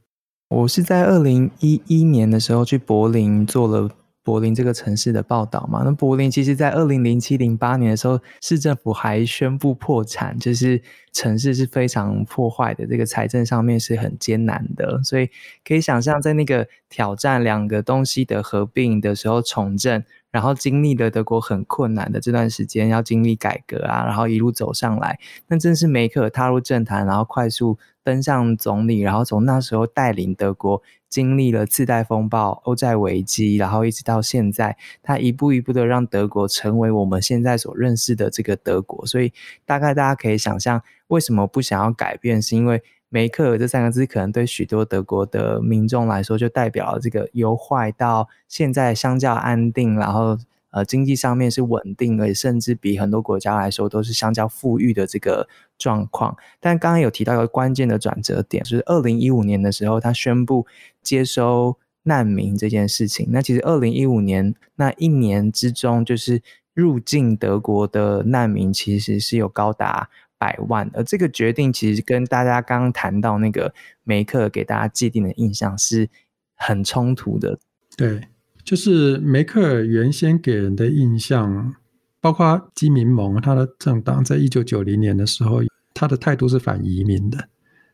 [0.49, 3.91] 我是在二零一一年的时候去柏林做了。
[4.25, 10.81] 柏林这个城市的报道嘛，那柏林其实在二零零七零八年的时候，市政府还宣布破产，就是
[11.13, 15.29] 城市是非常破坏的，这个财政上面是很艰难的，所以
[15.63, 25.17] 可以想象，在那个挑战两个东西的合并的时候重振，然后经历了德国很困难的这段时间，要经历改革啊，然后一路走上来，
[25.47, 30.83] 那正是梅克尔踏入政坛，然后快速登上总理，然后从那时候带领德国。
[31.11, 39.07] 经历了次贷风暴、欧债危机，然后一直到现在，他一步一步的让德国成为我们现在所认识的这个德国。
[39.07, 39.33] 所以，
[39.65, 42.83] 大概大家可以想象，为什么不想要改变，是因为
[43.15, 50.37] 梅克尔这三个字，可能对许多德国的民众来说，就代表了这个由坏到现在相较安定，然后。
[50.77, 55.47] 呃，经济上面是稳定，而且甚至比很多国家来说都是相较富裕的这个
[55.79, 56.37] 状况。
[56.59, 60.67] 但刚刚有提到一个关键的转折点，就是二零一五年的时候，他宣布
[61.01, 63.29] 接收难民这件事情。
[63.31, 66.43] 那其实二零一五年那一年之中，就是
[66.75, 70.11] 入境德国的难民其实是有高达
[70.45, 73.73] 百万，而这个决定其实跟大家刚刚谈到那个
[74.03, 76.09] 梅克给大家既定的印象是
[76.55, 77.59] 很冲突的。
[77.97, 78.21] 对。
[78.63, 81.75] 就是梅克原先给人的印象，
[82.19, 85.61] 包括基民盟，他的政党在一九九零年的时候，
[85.93, 87.49] 他的态度是反移民的。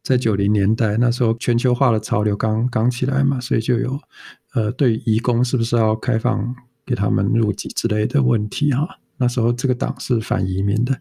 [0.05, 3.99] 在九零年代那时候，全球化的潮流刚刚起来嘛，所以就有
[4.55, 6.55] 呃，对移工是不是要开放
[6.87, 8.89] 给他们入籍之类的问题哈。
[9.17, 10.97] 那时候这个党是反移民的。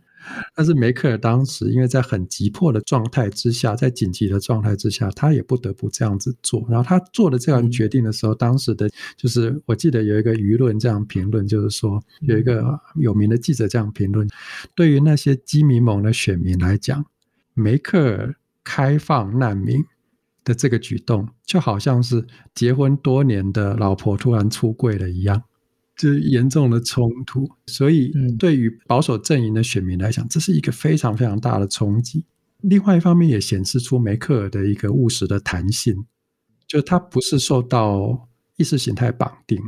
[0.55, 6.65] 但是梅克尔当时因为在很急迫的状态之下，在紧急的状态之下，他也不得不这样子做。
[6.69, 14.27] 然后他做了这样决定的时候，当时的就是我记得有一个舆论这样评论，就是说有一个有名的记者这样评论：
[14.75, 17.05] 对于那些基民盟的选民来讲，
[17.53, 19.83] 梅克尔开放难民
[20.43, 25.43] 的这个举动，就好像是结婚多年的老婆突然出柜了一样。
[25.99, 32.25] 是严重的冲突，所以对于保守阵营的选民来讲，这是一个非常非常大的冲击。
[32.61, 36.05] 另外一方面，也显示出梅克尔的一个务实的弹性，
[36.67, 39.59] 就他不是受到意识形态绑定，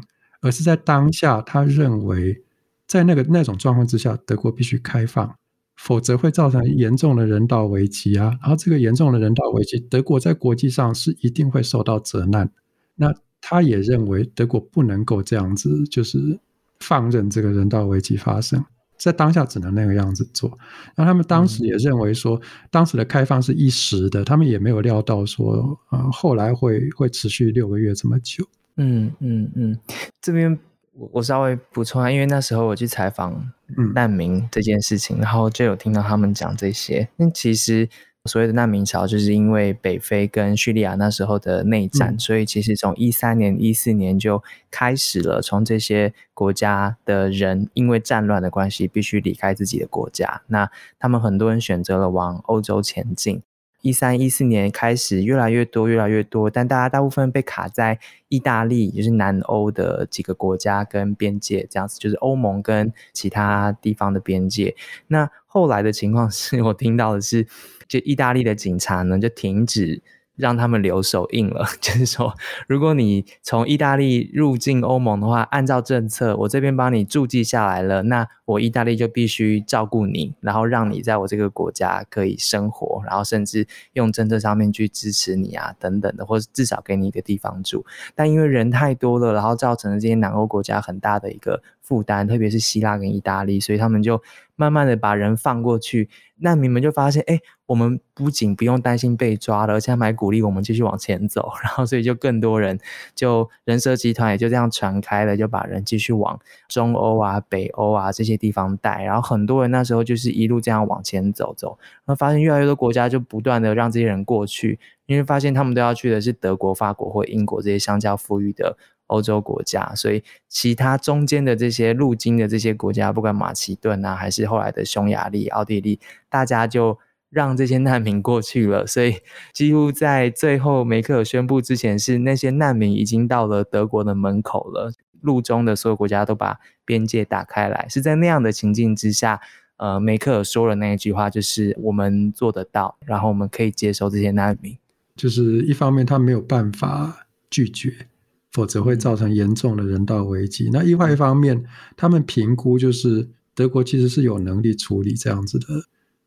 [0.42, 2.44] 而是在当下，他认为
[2.88, 5.36] 在那个那种状况之下，德国必须开放，
[5.76, 8.38] 否则会造成严重的人道危机啊。
[8.42, 12.52] 然后这个严重的人道危机，德国在国际上是一定会受到责难。
[12.96, 16.40] 那他也认为德国不能够这样子，就是
[16.80, 18.64] 放任这个人道危机发生，
[18.98, 20.58] 在当下只能那个样子做。
[20.96, 22.40] 那他们当时也认为说，
[22.70, 28.48] 当时的开放是一时的，他们也没有料到说，呃，后来会会持续六个月这么久。
[28.78, 29.78] 嗯嗯嗯，
[30.22, 30.58] 这边
[30.94, 33.52] 我我稍微补充啊，因为那时候我去采访
[33.94, 37.90] 难民这件事情，然后就有听到他们讲这些，那其实。
[38.30, 50.44] 所谓的难民潮，就是因为北非跟叙利亚那时候的内战，所以其实从一三年、一四年就开始了，从这些国家的人因为战乱的关系，必须离开自己的国家。
[50.48, 50.70] 那
[51.00, 53.42] 他们很多人选择了往欧洲前进。
[53.82, 64.76] 一三一四年开始，越来越多，越来越多，但大家大部分被卡在意大利，就是南欧的几个国家跟边界这样子，就是欧盟跟其他地方的边界。
[65.08, 67.48] 那后来的情况是 我听到的是。
[67.92, 70.02] 就意大利的警察呢，就停止
[70.42, 71.66] 让他们留手印了。
[71.80, 72.34] 就是说，
[72.68, 87.86] 如果你从意大利入境欧盟的话，按照政策，我这边帮你注记下来了，那我意大利就必须照顾你，然后让你在我这个国家可以生活，然后甚至用政策上面去支持你啊，等等的，或者至少给你一个地方住。
[88.16, 91.62] 但因为人太多了，然后造成了这些南欧国家很大的一个
[91.92, 94.22] 负担，特别是希腊跟意大利，所以他们就
[94.56, 96.10] 慢慢的把人放过去。
[96.38, 101.52] 难民们就发现，哎，我们不仅不用担心被抓了，而且还鼓励我们继续往前走。
[101.62, 102.80] 然后，所以就更多人，
[103.14, 106.40] 就人蛇集团也就这样传开了，就把人继续往
[106.70, 109.04] 中欧啊、北欧啊这些地方带。
[109.04, 118.78] 然后，很多人那时候就是一路这样往前走走，然后发现越来越多国家就不断的让这些人过去，因为发现他们都要去的是德国、法国或英国这些相较富裕的。
[119.12, 126.00] 欧洲国家，所以其他中间的这些路经的这些国家，不管马其顿啊，还是后来的匈牙利、奥地利，
[126.30, 126.98] 大家就
[127.30, 128.86] 让这些难民过去了。
[128.88, 129.16] 所以
[129.54, 134.92] 几乎在最后梅克尔宣布之前，是那些难民已经到了德国的门口了。
[135.22, 139.40] 路中的所有国家都把边界打开来，是在那样的情境之下，
[139.78, 144.76] 呃，梅克尔说了那一句话，就是我们做得到，然后我们可以接收这些难民。
[145.16, 148.08] 就是一方面他没有办法拒绝。
[148.52, 150.70] 否则会造成严重的人道危机。
[150.72, 151.64] 那另外一方面，
[151.96, 155.66] 他们评估就是德国其实是有能力处理这样子的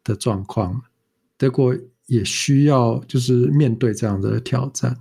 [0.03, 0.83] 的状况。
[1.37, 4.97] 德国也需要就是面对这样的挑战。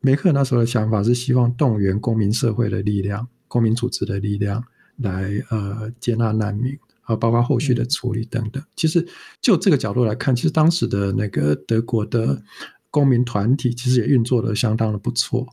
[0.00, 4.62] 梅克那时候的想法是希望动员公民社会的力量、公民组织的力量
[4.96, 8.62] 来呃接纳难民，啊，包括后续的处理等等。
[8.76, 9.04] 其实
[9.40, 12.40] 就这个角度来看，其实当时的那个德国的
[12.90, 15.46] 公民团体其实也运作的相当的不错。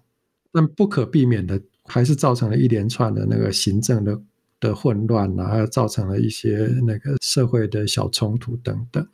[0.55, 4.21] 但不可避免的，还是造成了一连串的那个行政的
[4.61, 9.05] 的混乱啊，还造成了一些那个社会的小冲突等等。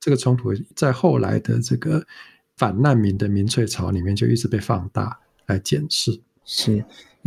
[0.00, 2.02] 这个冲突在后来的这个
[2.56, 6.18] 反难民的民粹潮里面，就一直被放大来检视。
[6.46, 6.82] 是。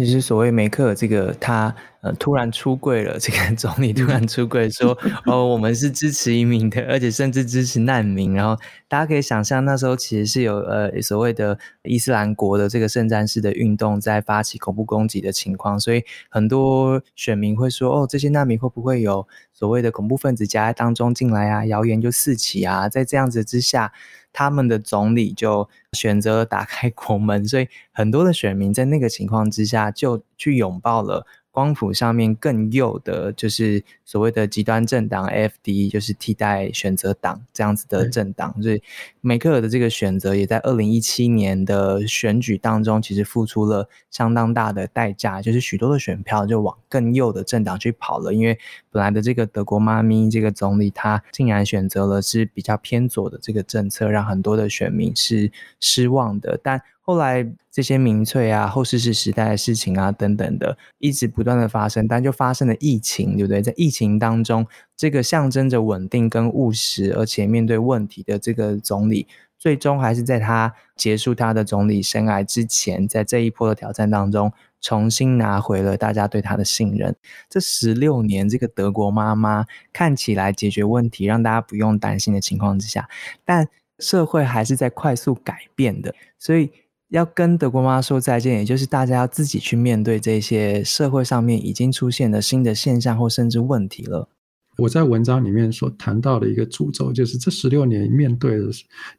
[0.05, 8.33] 就是所谓梅克尔这个，他呃突然出柜了，这个 总理突然出柜说，哦，我们是支持移民的，而且甚至支持难民。
[8.33, 21.65] 然后大家可以想象，那时候其实是有呃所谓的伊斯兰国的这个圣战式的运动在发起恐怖攻击的情况，所以很多选民会说，哦，这些难民会不会有所谓的恐怖分子夹在当中进来啊？
[21.65, 23.91] 谣言就四起啊，在这样子之下。
[24.31, 31.25] 他们的总理就选择打开国门，所以很多的选民在那个情况之下就去拥抱了。
[31.59, 38.55] 光谱上面更右的，就是所谓的极端政党 AFD，就是替代选择党这样子的政党。
[38.63, 38.81] 所以
[39.19, 48.33] 梅克尔的这个选择，也在二零一七年的选举当中，其实付出了相当大的代价，就是许多的选票就往更右的政党去跑了。
[48.33, 48.57] 因为
[48.89, 55.51] 本来的这个德国妈咪这个总理，他竟然选择了是比较偏左的这个政策，让很多的选民是
[55.81, 56.57] 失望的。
[56.63, 63.63] 但后来这些民粹啊、后世事时代的事情啊等等的，一直不断的发生，但就发生了疫情，对不对？
[63.63, 69.25] 在疫情当中，这个象征着稳定跟务实，而且面对问题的这个总理，
[69.57, 77.15] 最终还是在他结束他的总理生涯之前，在这一波的挑战当中，重新拿回了大家对他的信任。
[77.49, 83.09] 这十六年，这个德国妈妈看起来解决问题，让大家不用担心的情况之下，
[83.43, 86.69] 但社会还是在快速改变的，所以。
[87.09, 94.29] 要跟德国妈说再见，也就是大家要自己去面对这些社会上面已经出现的新的现象或甚至问题了。
[94.77, 98.65] 我在文章里面所谈到的一个主轴，就是这十六年面对的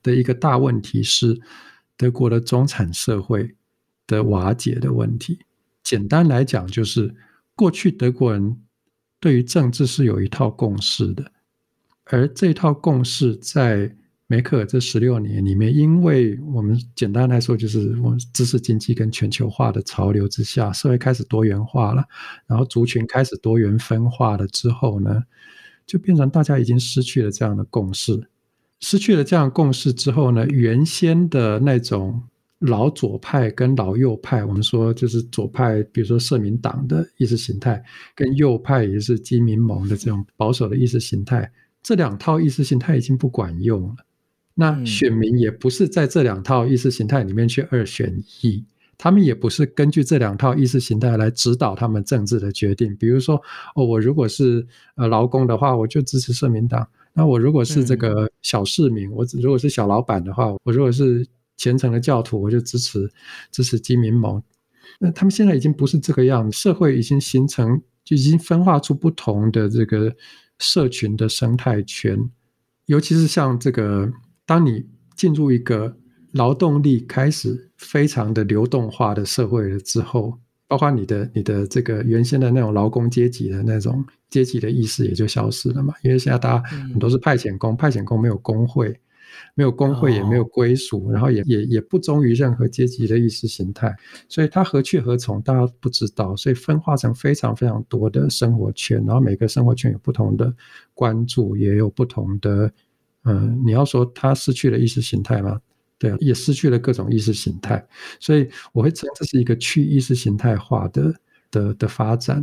[0.03, 1.41] 的一个大问题是
[1.97, 3.57] 德国的中产社会
[4.07, 5.41] 的瓦解的问题。
[5.83, 7.15] 简单来讲，就是
[7.57, 8.57] 过去德国人
[9.19, 11.33] 对于政治是有一套共识的，
[12.05, 13.97] 而这套共识在。
[14.31, 22.05] 梅克尔这十六年里面，因为我们简单来说，就是我们知识经济跟全球化的潮流之下，社会开始多元化了，
[22.47, 25.21] 然后族群开始多元分化了之后呢，
[25.85, 28.29] 就变成大家已经失去了这样的共识。
[28.79, 32.23] 失去了这样共识之后呢，原先的那种
[32.61, 37.83] 老左派跟老右派，我们说就是左派，比如说社民党的意识形态，
[38.15, 41.51] 跟右派也是基民盟的这种保守的意识形态，
[41.83, 43.97] 这两套意识形态已经不管用了。
[44.55, 48.63] 那选民也不是在这两套意识形态里面去二选一，
[48.99, 52.95] 他们也不是根据这两套意识形态来指导他们政治的决定。
[52.97, 53.41] 比如说，
[53.75, 56.83] 哦，我如果是呃劳工的话，我就支持社民党；
[57.15, 61.27] 那我如果是这个小市民，我如果是小老板的话，我如果是
[61.57, 63.11] 虔诚的教徒，我就支持
[63.51, 64.43] 支持基民盟。
[64.99, 70.15] 那他们现在已经不是这个样，社会已经形成，就已经分化出不同的这个
[70.59, 72.19] 社群的生态圈，
[72.85, 74.13] 尤其是像这个。
[74.51, 74.85] 当你
[75.15, 75.97] 进入一个
[76.33, 80.37] 劳动力开始非常的流动化的社会了之后，
[80.67, 85.95] 包括你的你的这个原先的那种劳工阶级的那种阶级的意识也就消失了嘛。
[86.03, 88.93] 因为现在大家很多是派遣工，派遣工没有工会，
[89.55, 93.95] 没有工会也没有归属，然后也也也不忠于任何阶级的意识形态，
[94.29, 100.53] 所以他何去何从，大家不知道，所以分化成非常非常多的生活圈，然后每个生活圈有不同的
[100.93, 102.69] 关注，也有不同的。
[103.25, 105.61] 嗯，你要说他失去了意识形态吗？
[105.99, 107.87] 对啊，也失去了各种意识形态，
[108.19, 111.15] 所以我会称这是一个去意识形态化的
[111.51, 112.37] 的的发展。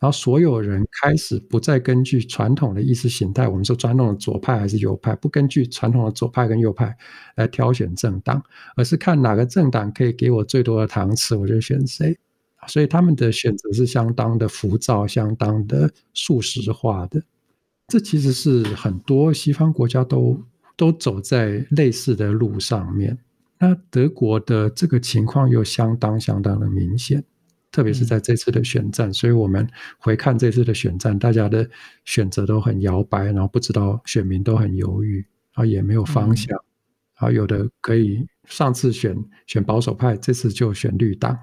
[0.00, 6.94] 然后所有人开始不再根据传统的意识形态，我们说传统的左派还是右派，不根据传统的左派跟右派
[7.36, 8.42] 来挑选政党，
[8.76, 12.18] 而是看哪个政党可以给我最多的糖吃，我就选谁。
[12.66, 17.22] 所以他们的选择是相当的浮躁，相当的素食化的。
[17.86, 20.42] 这其实是很多西方国家都
[20.76, 23.18] 都走在类似的路上面。
[23.58, 27.22] 那德国的这个情况又相当相当的明显，
[27.70, 29.12] 特别是在这次的选战。
[29.12, 29.68] 所以我们
[29.98, 31.68] 回看这次的选战，大家的
[32.04, 35.18] 选择都很摇摆，然后不知道选民都很犹豫，
[35.52, 36.56] 然后也没有方向。
[37.16, 39.16] 然后有的可以上次选
[39.46, 41.38] 选保守派，这次就选绿党。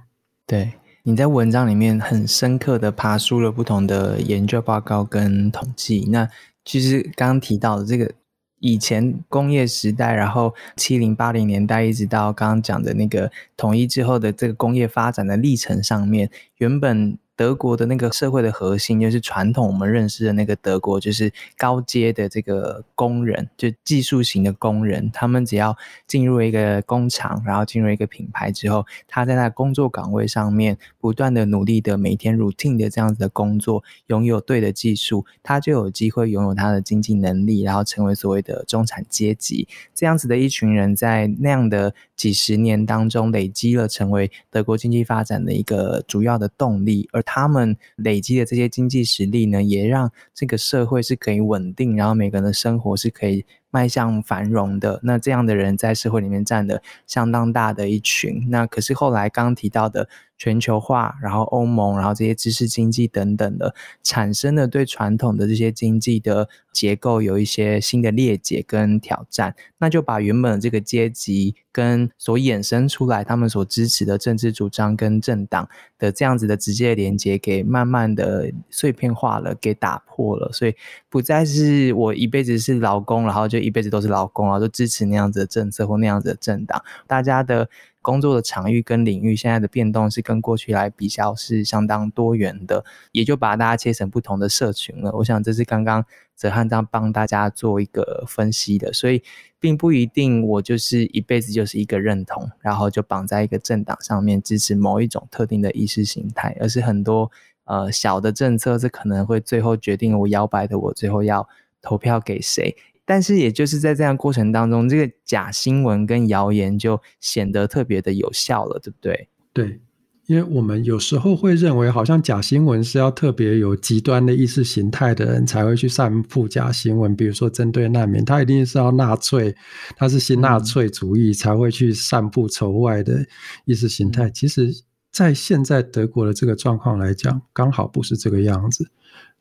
[0.45, 0.73] 对。
[1.03, 6.07] 你在文章里面很深刻的爬出了不同的研究报告跟统计。
[6.09, 6.29] 那
[6.63, 8.11] 其实刚刚提到的这个
[8.59, 17.17] 以前工业时代，然后七零八零年代一直到刚刚讲的那个统一之后的这个工业发展的历程上面，原本。
[17.35, 25.09] 德国的那个社会的核心，就是传统我们认识的那个德国，就是高阶的这个工人，就技术型的工人。
[25.11, 25.75] 他们只要
[26.05, 39.67] 进入一个工厂，然后进入一个品牌之后，他在那工作岗位上面不断的努力的每天 routine 的这样子的工作，拥有对的技术，他就有机会拥有他的经济能力，然后成为所谓的中产阶级。
[39.95, 54.99] 这样子的一群人在那样的几十年当中累积了，成为德国经济发展的一个主要的动力，而他们累积的这些经济实力呢，也让这个社会是可以稳定，然后每个人的生活是可以迈向繁荣的。
[55.01, 58.47] 那这样的人在社会里面占了相当大的一群。
[58.49, 60.07] 那可是后来刚提到的。
[60.41, 75.69] 全球化，然后欧盟，然后这些知识经济等等的，产生了对传统的这些经济的结构有一些新的裂解跟挑战，那就把原本这个阶级跟所衍生出来他们所支持的政治主张跟政党
[75.99, 80.73] 的这样子的直接连接给慢慢的碎片化了，给打破了，所以
[81.07, 87.69] 不再是我一辈子是劳工，然后就一辈子都是老公啊，都支持那样子的政策或那样子的政党，大家的。
[88.03, 95.11] 工作的场域跟领域现在的变动是跟过去来比较是相当多元的，也就把大家切成不同的社群了。
[95.17, 96.03] 我想这是刚刚
[96.35, 99.21] 泽汉章帮大家做一个分析的，所以
[99.59, 107.29] 并不一定我就是一辈子就是一个认同，然后就绑在一个政党上面支持某一种特定的意识形态，而是很多
[107.65, 111.47] 呃小的政策，这可能会最后决定我摇摆的我最后要
[111.83, 112.75] 投票给谁。
[113.13, 119.27] 但是，也就是在这样过程当中，这个假新闻跟谣言就显得特别的有效了，对不对？
[119.51, 119.81] 对，
[120.27, 129.53] 因为我们有时候会认为，好像假新闻是要特别有极端的意识形态的人才会去散布假新闻，比如说针对难民，他一定是要纳粹，
[129.97, 133.25] 他是新纳粹主义才会去散布仇外的
[133.65, 134.29] 意识形态。
[134.29, 134.71] 其实，
[135.11, 138.89] 在现在德国的这个状况来讲，刚好不是这个样子，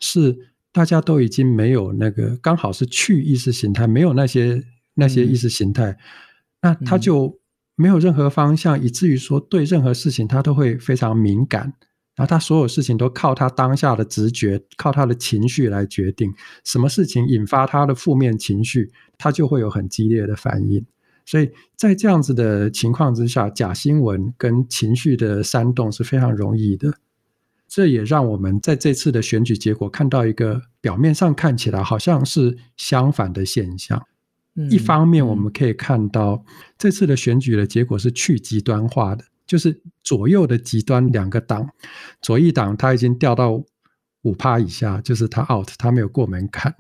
[0.01, 0.50] 是。
[0.73, 4.63] 大家都已经没有那个，刚好是去意识形态，没有那些
[4.95, 5.97] 那些意识形态，
[6.63, 7.41] 那他就
[7.75, 11.63] 没有任何方向，以至于说对任何事情他都会非常敏感，
[12.15, 16.33] 然后他所有事情都靠他当下的直觉，靠他的情绪来决定，
[16.65, 20.85] 什么事情引发他的负面情绪，他就会有很激烈的反应。
[21.27, 26.93] 所以在这样子的情况之下，假新闻跟情绪的煽动是非常容易的。
[27.71, 34.05] 这也让我们在这次的选举结果看到一个表面上看起来好像是相反的现象。
[34.69, 36.45] 一方面，我们可以看到
[36.77, 41.71] 这次的选举的结果是去极端化的，就是左右的极端两个党，
[42.21, 43.63] 左翼党他已经掉到
[44.23, 46.75] 五趴以下，就是他 out，他没有过门槛。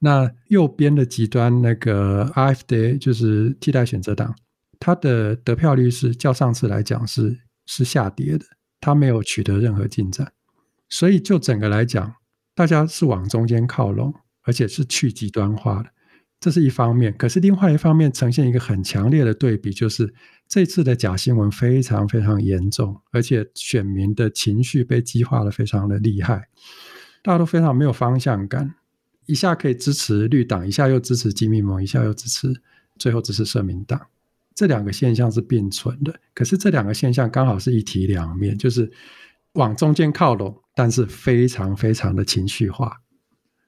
[0.00, 4.34] 那右边的极端那个 RFD 就是替代选择党，
[4.80, 8.44] 他的得票率是较上次来讲是是下跌的。
[8.80, 10.32] 他没有取得任何进展，
[10.88, 12.14] 所以就整个来讲，
[12.54, 15.90] 大家是往中间靠拢，而且是去极端化的，
[16.40, 17.14] 这是一方面。
[17.16, 20.14] 可是另外一方面，呈现一个很强烈的对比，就是
[20.48, 26.48] 这次的假新闻非常非常严重，而且选民的情绪被激化的非常的厉害，
[27.22, 28.74] 大家都非常没有方向感，
[29.26, 32.62] 一下可以支持绿党，一下又支持基民盟，一下又支持，
[32.98, 34.06] 最后支持社民党。
[34.60, 38.92] 这两个现象是并存的，可是这两个现象刚好是一体两面，就是
[39.54, 42.98] 往中间靠拢，但是非常非常的情绪化。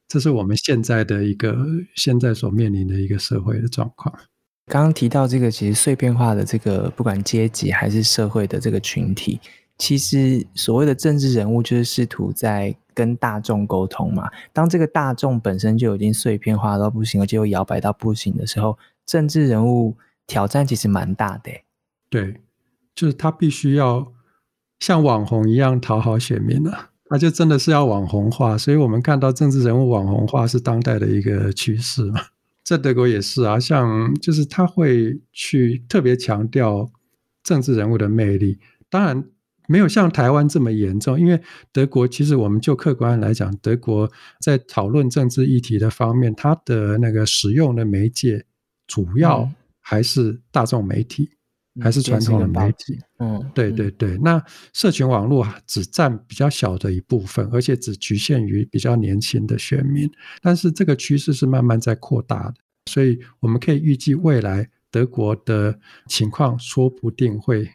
[0.07, 1.57] 这是我们现在的一个
[1.95, 4.15] 现在所面临的一个社会的状况。
[4.67, 9.41] 刚刚提到这个，其实碎片化的这个不管阶级还是社会的这个群体，
[9.79, 14.29] 其实所谓的政治人物就是试图在跟大众沟通嘛。
[14.53, 18.77] 当这个大众本身就已经碎片化到不行，而且又摇摆到不行的时候，
[19.07, 19.97] 政治人物。
[20.27, 21.51] 挑战其实蛮大的，
[22.09, 22.41] 对，
[22.95, 24.13] 就是他必须要
[24.79, 28.57] 像网红一样讨好选民啊，他就真的是要网红化。
[28.57, 32.21] 所以我们看到政治人物网红化是当代的一个趋势嘛，
[32.65, 36.91] 在德国也是啊，像就是他会去特别强调
[37.43, 38.59] 政治人物的魅力，
[38.89, 39.25] 当然
[39.69, 41.41] 没有像台湾这么严重，因为
[41.73, 44.11] 德国其实我们就客观来讲，德国
[44.41, 48.45] 在讨论政治议题的方面，它的那个使用的媒介
[48.87, 49.51] 主要。
[49.83, 51.29] 还是大众媒体，
[51.81, 52.99] 还是传统的媒体？
[53.19, 54.17] 嗯，对对对。
[54.19, 60.11] 那社群网络只占比较小的一部分，而且只局限于比较年轻的选民。
[60.41, 62.55] 但是这个趋势是慢慢在扩大的，
[62.87, 67.69] 所以我们可以预计未来德国的情况说不定会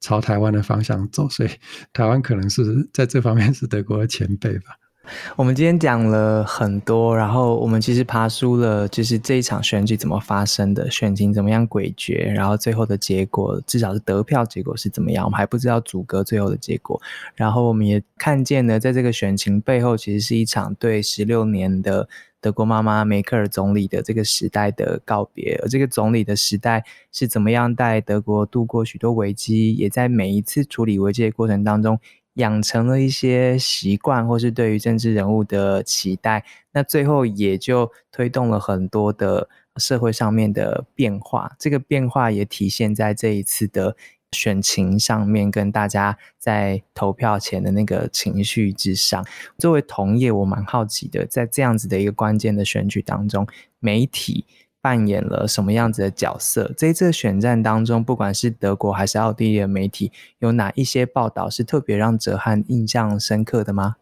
[0.00, 1.28] 朝台湾的方向走。
[1.28, 1.50] 所以
[1.92, 4.78] 台湾可能是在这方面是德国的前辈吧。
[5.34, 17.00] 我们今天讲了很多，然后我们其实爬出了，就是这一场选举怎么发生的，选情怎么样诡谲，然后最后的结果，至少是得票结果是怎么样，我们还不知道阻隔最后的结果。
[17.34, 22.08] 然后我们也看见了，在这个选情背后，其实是一场对十六年的
[22.40, 25.58] 德国妈妈梅克尔总理的这个时代的告别。
[25.64, 31.98] 而这个总理的时代是怎么样带德国度过许多危机，也在每一次处理危机的过程当中。
[32.34, 41.54] 养成了一些习惯，或是对于政治人物的期待，那最后也就推动了很多的社会上面的变化。
[41.58, 43.96] 这个变化也体现在这一次的
[44.32, 49.22] 选情上面，跟大家在投票前的那个情绪之上。
[49.58, 53.46] 作为同业，我蛮好奇的，在这样子的一个关键的选举当中，
[53.78, 54.46] 媒体
[54.82, 56.74] 扮演了什么样子的角色？
[56.76, 60.10] 这一次选战当中，不管是德国还是奥地利的媒体，
[60.40, 63.96] 有哪一些报道是特别让哲翰印象深刻的吗？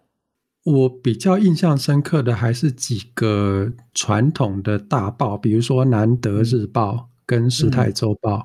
[0.65, 6.93] 我比较印象深刻的还是几个传统的大报，比如说《南德日报》
[7.25, 8.37] 跟《时态周报》。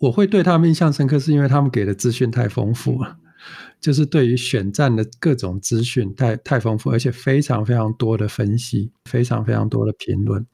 [0.00, 3.16] 我会对他们印象深刻，是因为他们给的资讯太丰富了，
[3.80, 10.44] 就是对于选战的各种资讯太太丰富，而且非常非常多的分析，非常非常多的评论。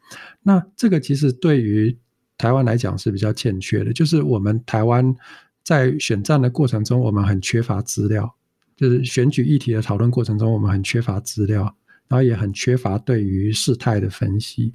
[0.42, 1.96] 那这个其实对于
[2.38, 5.14] 台湾来讲是比较欠缺的，就是我们台湾
[5.62, 8.34] 在选战的过程中，我们很缺乏资料。
[8.76, 11.62] 就是选举议题的讨论过程中，我们很缺乏资料，
[12.08, 14.74] 然后也很缺乏对于事态的分析。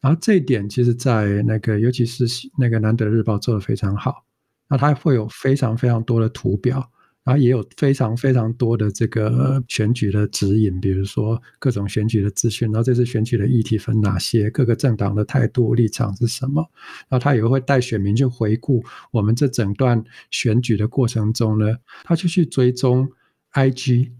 [0.00, 2.24] 然后这一点，其实，在那个尤其是
[2.56, 4.24] 那个《南德日报》做的非常好。
[4.68, 6.88] 那它会有非常非常多的图表，
[7.26, 12.70] 然后也有非常非常多的这个选举的指引，比如说各种选举的资讯。
[12.70, 14.48] 然后这次选举的议题分哪些？
[14.50, 16.64] 各个政党的态度立场是什么？
[17.08, 21.66] 然后他也会带选民去回顾我们这整段选举的过程中呢，
[22.04, 23.10] 他就去追踪。
[23.50, 24.12] I G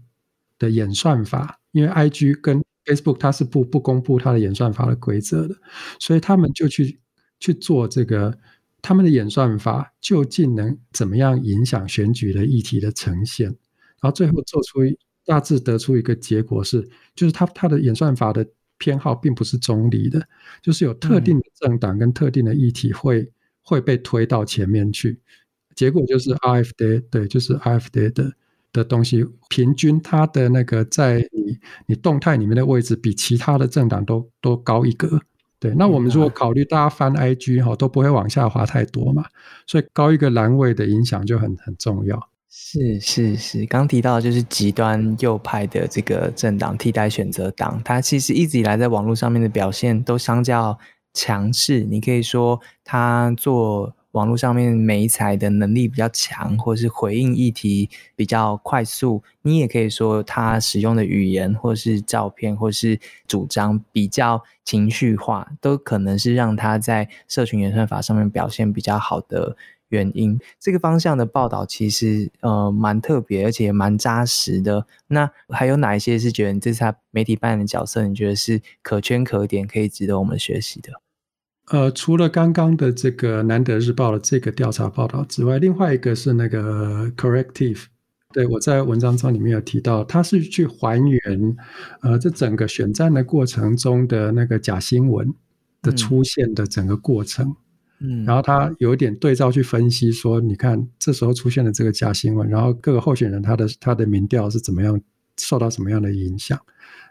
[0.57, 5.55] 的演算法，因为 I G 跟 Facebook 它是不不公布它的演算法的规则的，
[5.99, 6.97] 所以他们就去
[7.39, 8.35] 去做这个，
[8.81, 14.79] 他们的演算法究竟能怎么样影响选举的议题的呈现，然后最后做出
[15.25, 18.47] 大致得出一个结果是，就是他他的演算法的
[18.77, 20.27] 偏好并不是中立的，
[20.61, 23.29] 就是有特定的政党跟特定的议题会
[23.61, 25.19] 会被推到前面去，
[25.75, 26.29] 结果就是
[26.77, 27.59] D 对，就是
[27.91, 28.33] D 的。
[28.73, 31.57] 的东西平均它的那个在你
[31.87, 35.19] 你动态里面的位置比其他的政党都都高一格，
[35.59, 35.73] 对。
[35.75, 39.25] 那我们如果考虑大家翻 IG 哈都不会往下滑太多嘛，
[39.65, 42.29] 所以高一个栏位的影响就很很重要。
[42.49, 50.77] 是是是，刚提到就是极端右派的这个政党替代选择党，它其实一直以来在网络上面的表现都相较
[51.13, 51.81] 强势。
[51.81, 53.93] 你可以说它做。
[54.17, 59.21] 网络上面媒材的能力比较强，或是回应议题比较快速。
[59.43, 69.55] 你也可以说他使用的语言，或是照片，或是主张比较情绪化，都可能是让他在社群演算法上面表现比较好的
[69.89, 70.39] 原因。
[70.59, 74.87] 这个方向的报道其实呃蛮特别，而且蛮扎实的。
[75.09, 78.07] 那还有哪一些是觉得这是他媒体扮演的角色？
[78.07, 80.91] 你觉得是可圈可点，可以值得我们学习的？
[81.69, 87.83] 呃，除了刚刚的这个《南德日报》的这个调查报道之外，另外一个是那个 Corrective，
[88.33, 91.57] 对我在文章中里面有提到，它是去还原
[92.01, 95.33] 呃这整个选战的过程中的那个假新闻
[95.81, 97.53] 的出现的整个过程，
[97.99, 105.01] 嗯，然后他有一点对照去分析说，你看这时候出现了这个假新闻，然后各个候选人他的他的民调是怎么样
[105.37, 106.57] 受到什么样的影响，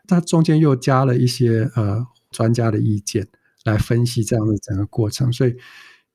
[0.08, 3.28] 他中间又加了一些呃专家的意见。
[3.66, 5.54] 来分析这样的整个过程，所以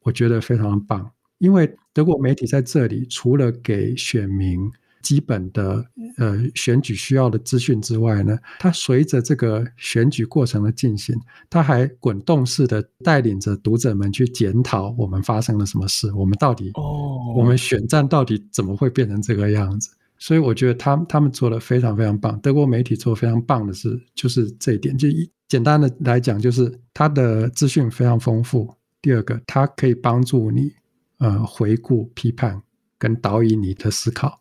[0.01, 1.11] 我觉得非常棒。
[1.37, 4.71] 因为德国媒体在这里除了给选民
[5.01, 5.83] 基本的
[6.17, 11.15] 呃选举需要的资讯之外呢，它随着这个选举过程的进行，
[11.49, 19.89] 它还滚动式的带领着读者们去检讨我们发生了什么事，我们到底哦，我们选战到底怎么会变成这个样子？
[20.21, 22.39] 所以我觉得他他们做的非常非常棒。
[22.41, 25.27] 德国媒体做非常棒的是，就是这一点，就一。
[25.47, 28.71] 简单的来讲，就是它的资讯非常丰富。
[29.01, 30.71] 第二个，它可以帮助你
[31.17, 32.61] 呃回顾、批判
[32.99, 34.39] 跟导引你的思考。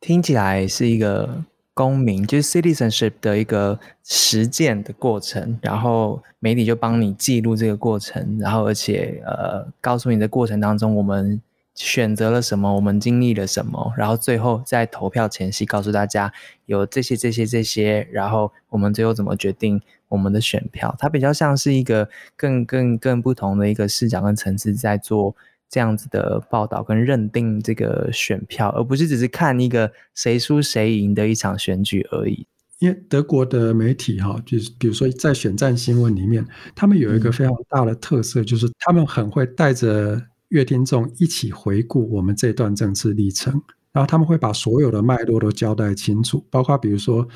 [0.00, 5.58] 听起来是一个公民，就是 citizenship 的一个实践的过程。
[5.62, 11.40] 然后媒体就帮你记录这个过程，然后而且呃告诉你的过程当中我们。
[11.74, 12.74] 选择了什么？
[12.74, 13.94] 我们经历了什么？
[13.96, 16.30] 然后最后在投票前夕告诉大家
[16.66, 20.94] 有这些、这些、这些，然后我们最后怎么决定我们的选票？
[20.98, 25.34] 它比较像是一个更、更、更不同的一个视角跟层次，在做
[25.70, 32.46] 这样子的报道跟认定这个选票，而不是只是看一个谁输谁赢的一场选举而已。
[32.80, 40.20] 因为德国的媒体哈，就是比如说在选战新闻里面，他们有一个非常大的特色，就是他们很会带着。
[40.52, 47.26] 乐听众一起回顾我们这段政治历程，然后他们会把所有的脉络都交代清楚，包括比如说，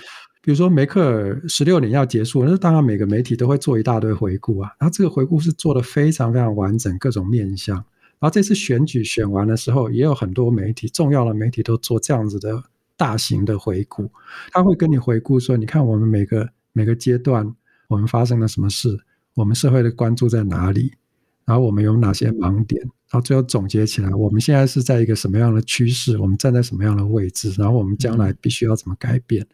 [0.43, 7.77] 比如说梅克尔十六年要结束，那当然每个媒体都会做一大堆回顾啊，然后这个回顾是做的非常非常完整，各种面向。
[7.77, 12.63] 然后这次选举选完的时候，也有很多媒体，重要的媒体都做这样子的
[12.97, 14.11] 大型的回顾，
[14.53, 17.55] 他会跟你回顾说，你看我们每个每个阶段
[17.89, 18.99] 我们发生了什么事，
[19.35, 20.93] 我们社会的关注在哪里。
[21.45, 22.91] 然后我们有哪些盲点？
[23.11, 26.19] 然后最后总结起来，我们现在是在一个什么样的趋势？
[26.19, 27.55] 我们站在什么样的位置？
[27.57, 29.47] 然后我们将来必须要怎么改变？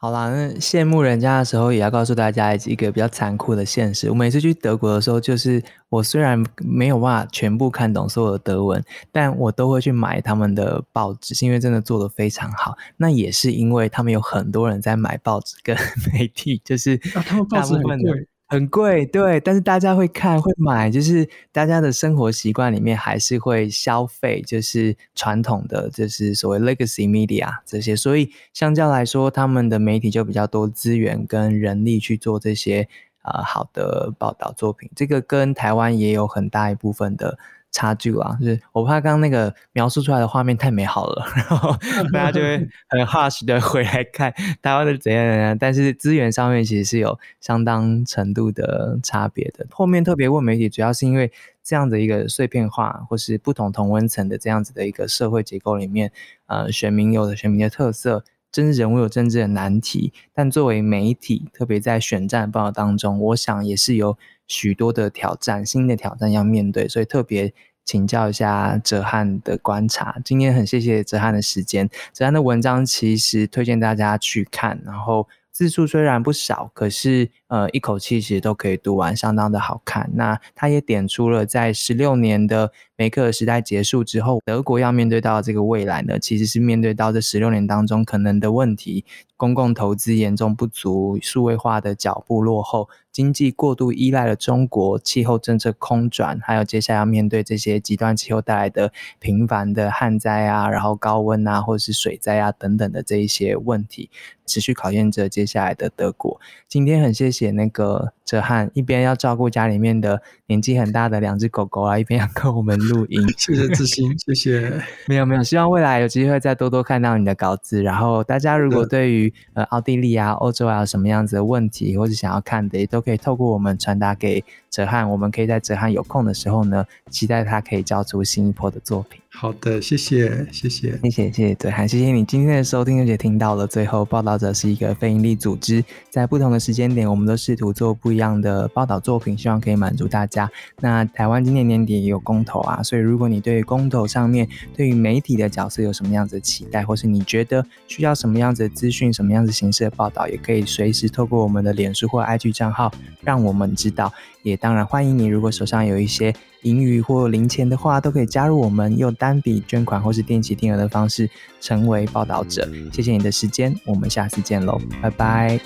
[0.00, 4.08] 好啦，那羡慕人家的时候，也要告诉大家一个比较残酷的现实。
[4.08, 8.80] 我每次去德国的时候，就是我虽然没有办法全部看懂所有的德文，
[9.10, 12.76] 但我都会去买他们的报纸，是因为真的做的非常好。
[12.96, 15.76] 那也是因为他们有很多人在买报纸跟
[16.12, 18.28] 媒体，就是他们报纸很贵。
[18.48, 32.88] 很贵，对，但是大家会看会买，就是大家的生活习惯里面还是会消费，就是传统的，就是所谓 legacy media 这些，所以相较来说，他们的媒体就比较多资源跟人力去做这些
[33.20, 37.38] 啊好的报道作品，这个跟台湾也有很大一部分的。
[37.70, 41.76] 差距啊，就是我怕刚刚那个描述出来的画面太美好了， 然后
[42.12, 42.56] 大家就会
[42.88, 49.66] 很 harsh 的回来看台湾的怎样怎样，但是资源上面其实是有相当程度的差别的。
[49.70, 51.30] 后面特别问媒体，主要是因为
[51.62, 56.10] 这样的一个碎片化或是不同同温层的这样子的一个社会结构里面，
[56.46, 64.16] 呃，选民有的选民的特色，政治人物有政治的难题，但作为媒体，特别在选战报道当中，我想也是有。
[64.48, 67.52] 许多的挑战，新的挑战要面对，所以特别
[67.84, 70.16] 请教一下哲翰的观察。
[70.24, 80.08] 今天很谢谢哲翰的时间，哲翰的文章其实推荐大家去看，然后字数虽然不少，可是呃一口气其实都可以读完，相当的好看。
[80.14, 89.04] 那他也点出了在十六年的梅克尔时代结束之后，德国要面对到这个未来呢，其实是面对到这十六年当中可能的问题：
[89.38, 92.90] 公共投资严重不足，数位化的脚步落后。
[93.10, 104.08] 经济过度依赖了中国，气候政策空转，还有接下来要面对这些极端气候带来的频繁的旱灾啊，然后高温啊，或者是水灾啊等等的这一些问题，
[104.46, 106.40] 持续考验着接下来的德国。
[106.68, 113.20] 今天很谢谢那个哲翰，一边要照顾家里面的年纪很大的两只狗狗啊，一边要跟我们录音。
[113.36, 114.80] 谢谢志兴， 谢谢。
[115.08, 117.82] 没有没有，希望未来有机会再多多看到你的稿子。
[117.82, 122.98] 然后大家如果对于呃奥地利啊、欧洲啊什么样子的问题，或者想要看的，也都。
[123.08, 129.20] 可以透过我们传达给哲翰，我们可以在哲翰有空的时候呢，期待他可以交出新一波的作品。
[129.30, 140.50] 好的，谢谢，谢谢，谢谢，谢谢哲翰，谢谢你今天的收听，而且听到了最后，报道者是一个非营利组织，在不同的时间点，我们都试图做不一样的报道作品，希望可以满足大家。
[140.80, 152.92] 那台湾今年年底也有公投啊，所以如果你对公投上面对于媒体的角色有什么样子的期待，或是你觉得需要什么样子的资讯，什么样子形式的报道，也可以随时透过我们的脸书或 IG 账号。
[153.20, 154.10] 让我们知道，
[154.42, 155.26] 也当然欢迎你。
[155.26, 161.30] 如果手上有一些盈余或零钱的话，都可以加入我们，用单笔捐款或是定期定额的方式
[161.60, 162.68] 成为报道者。
[162.92, 165.58] 谢谢你的时间，我们下次见喽，拜拜。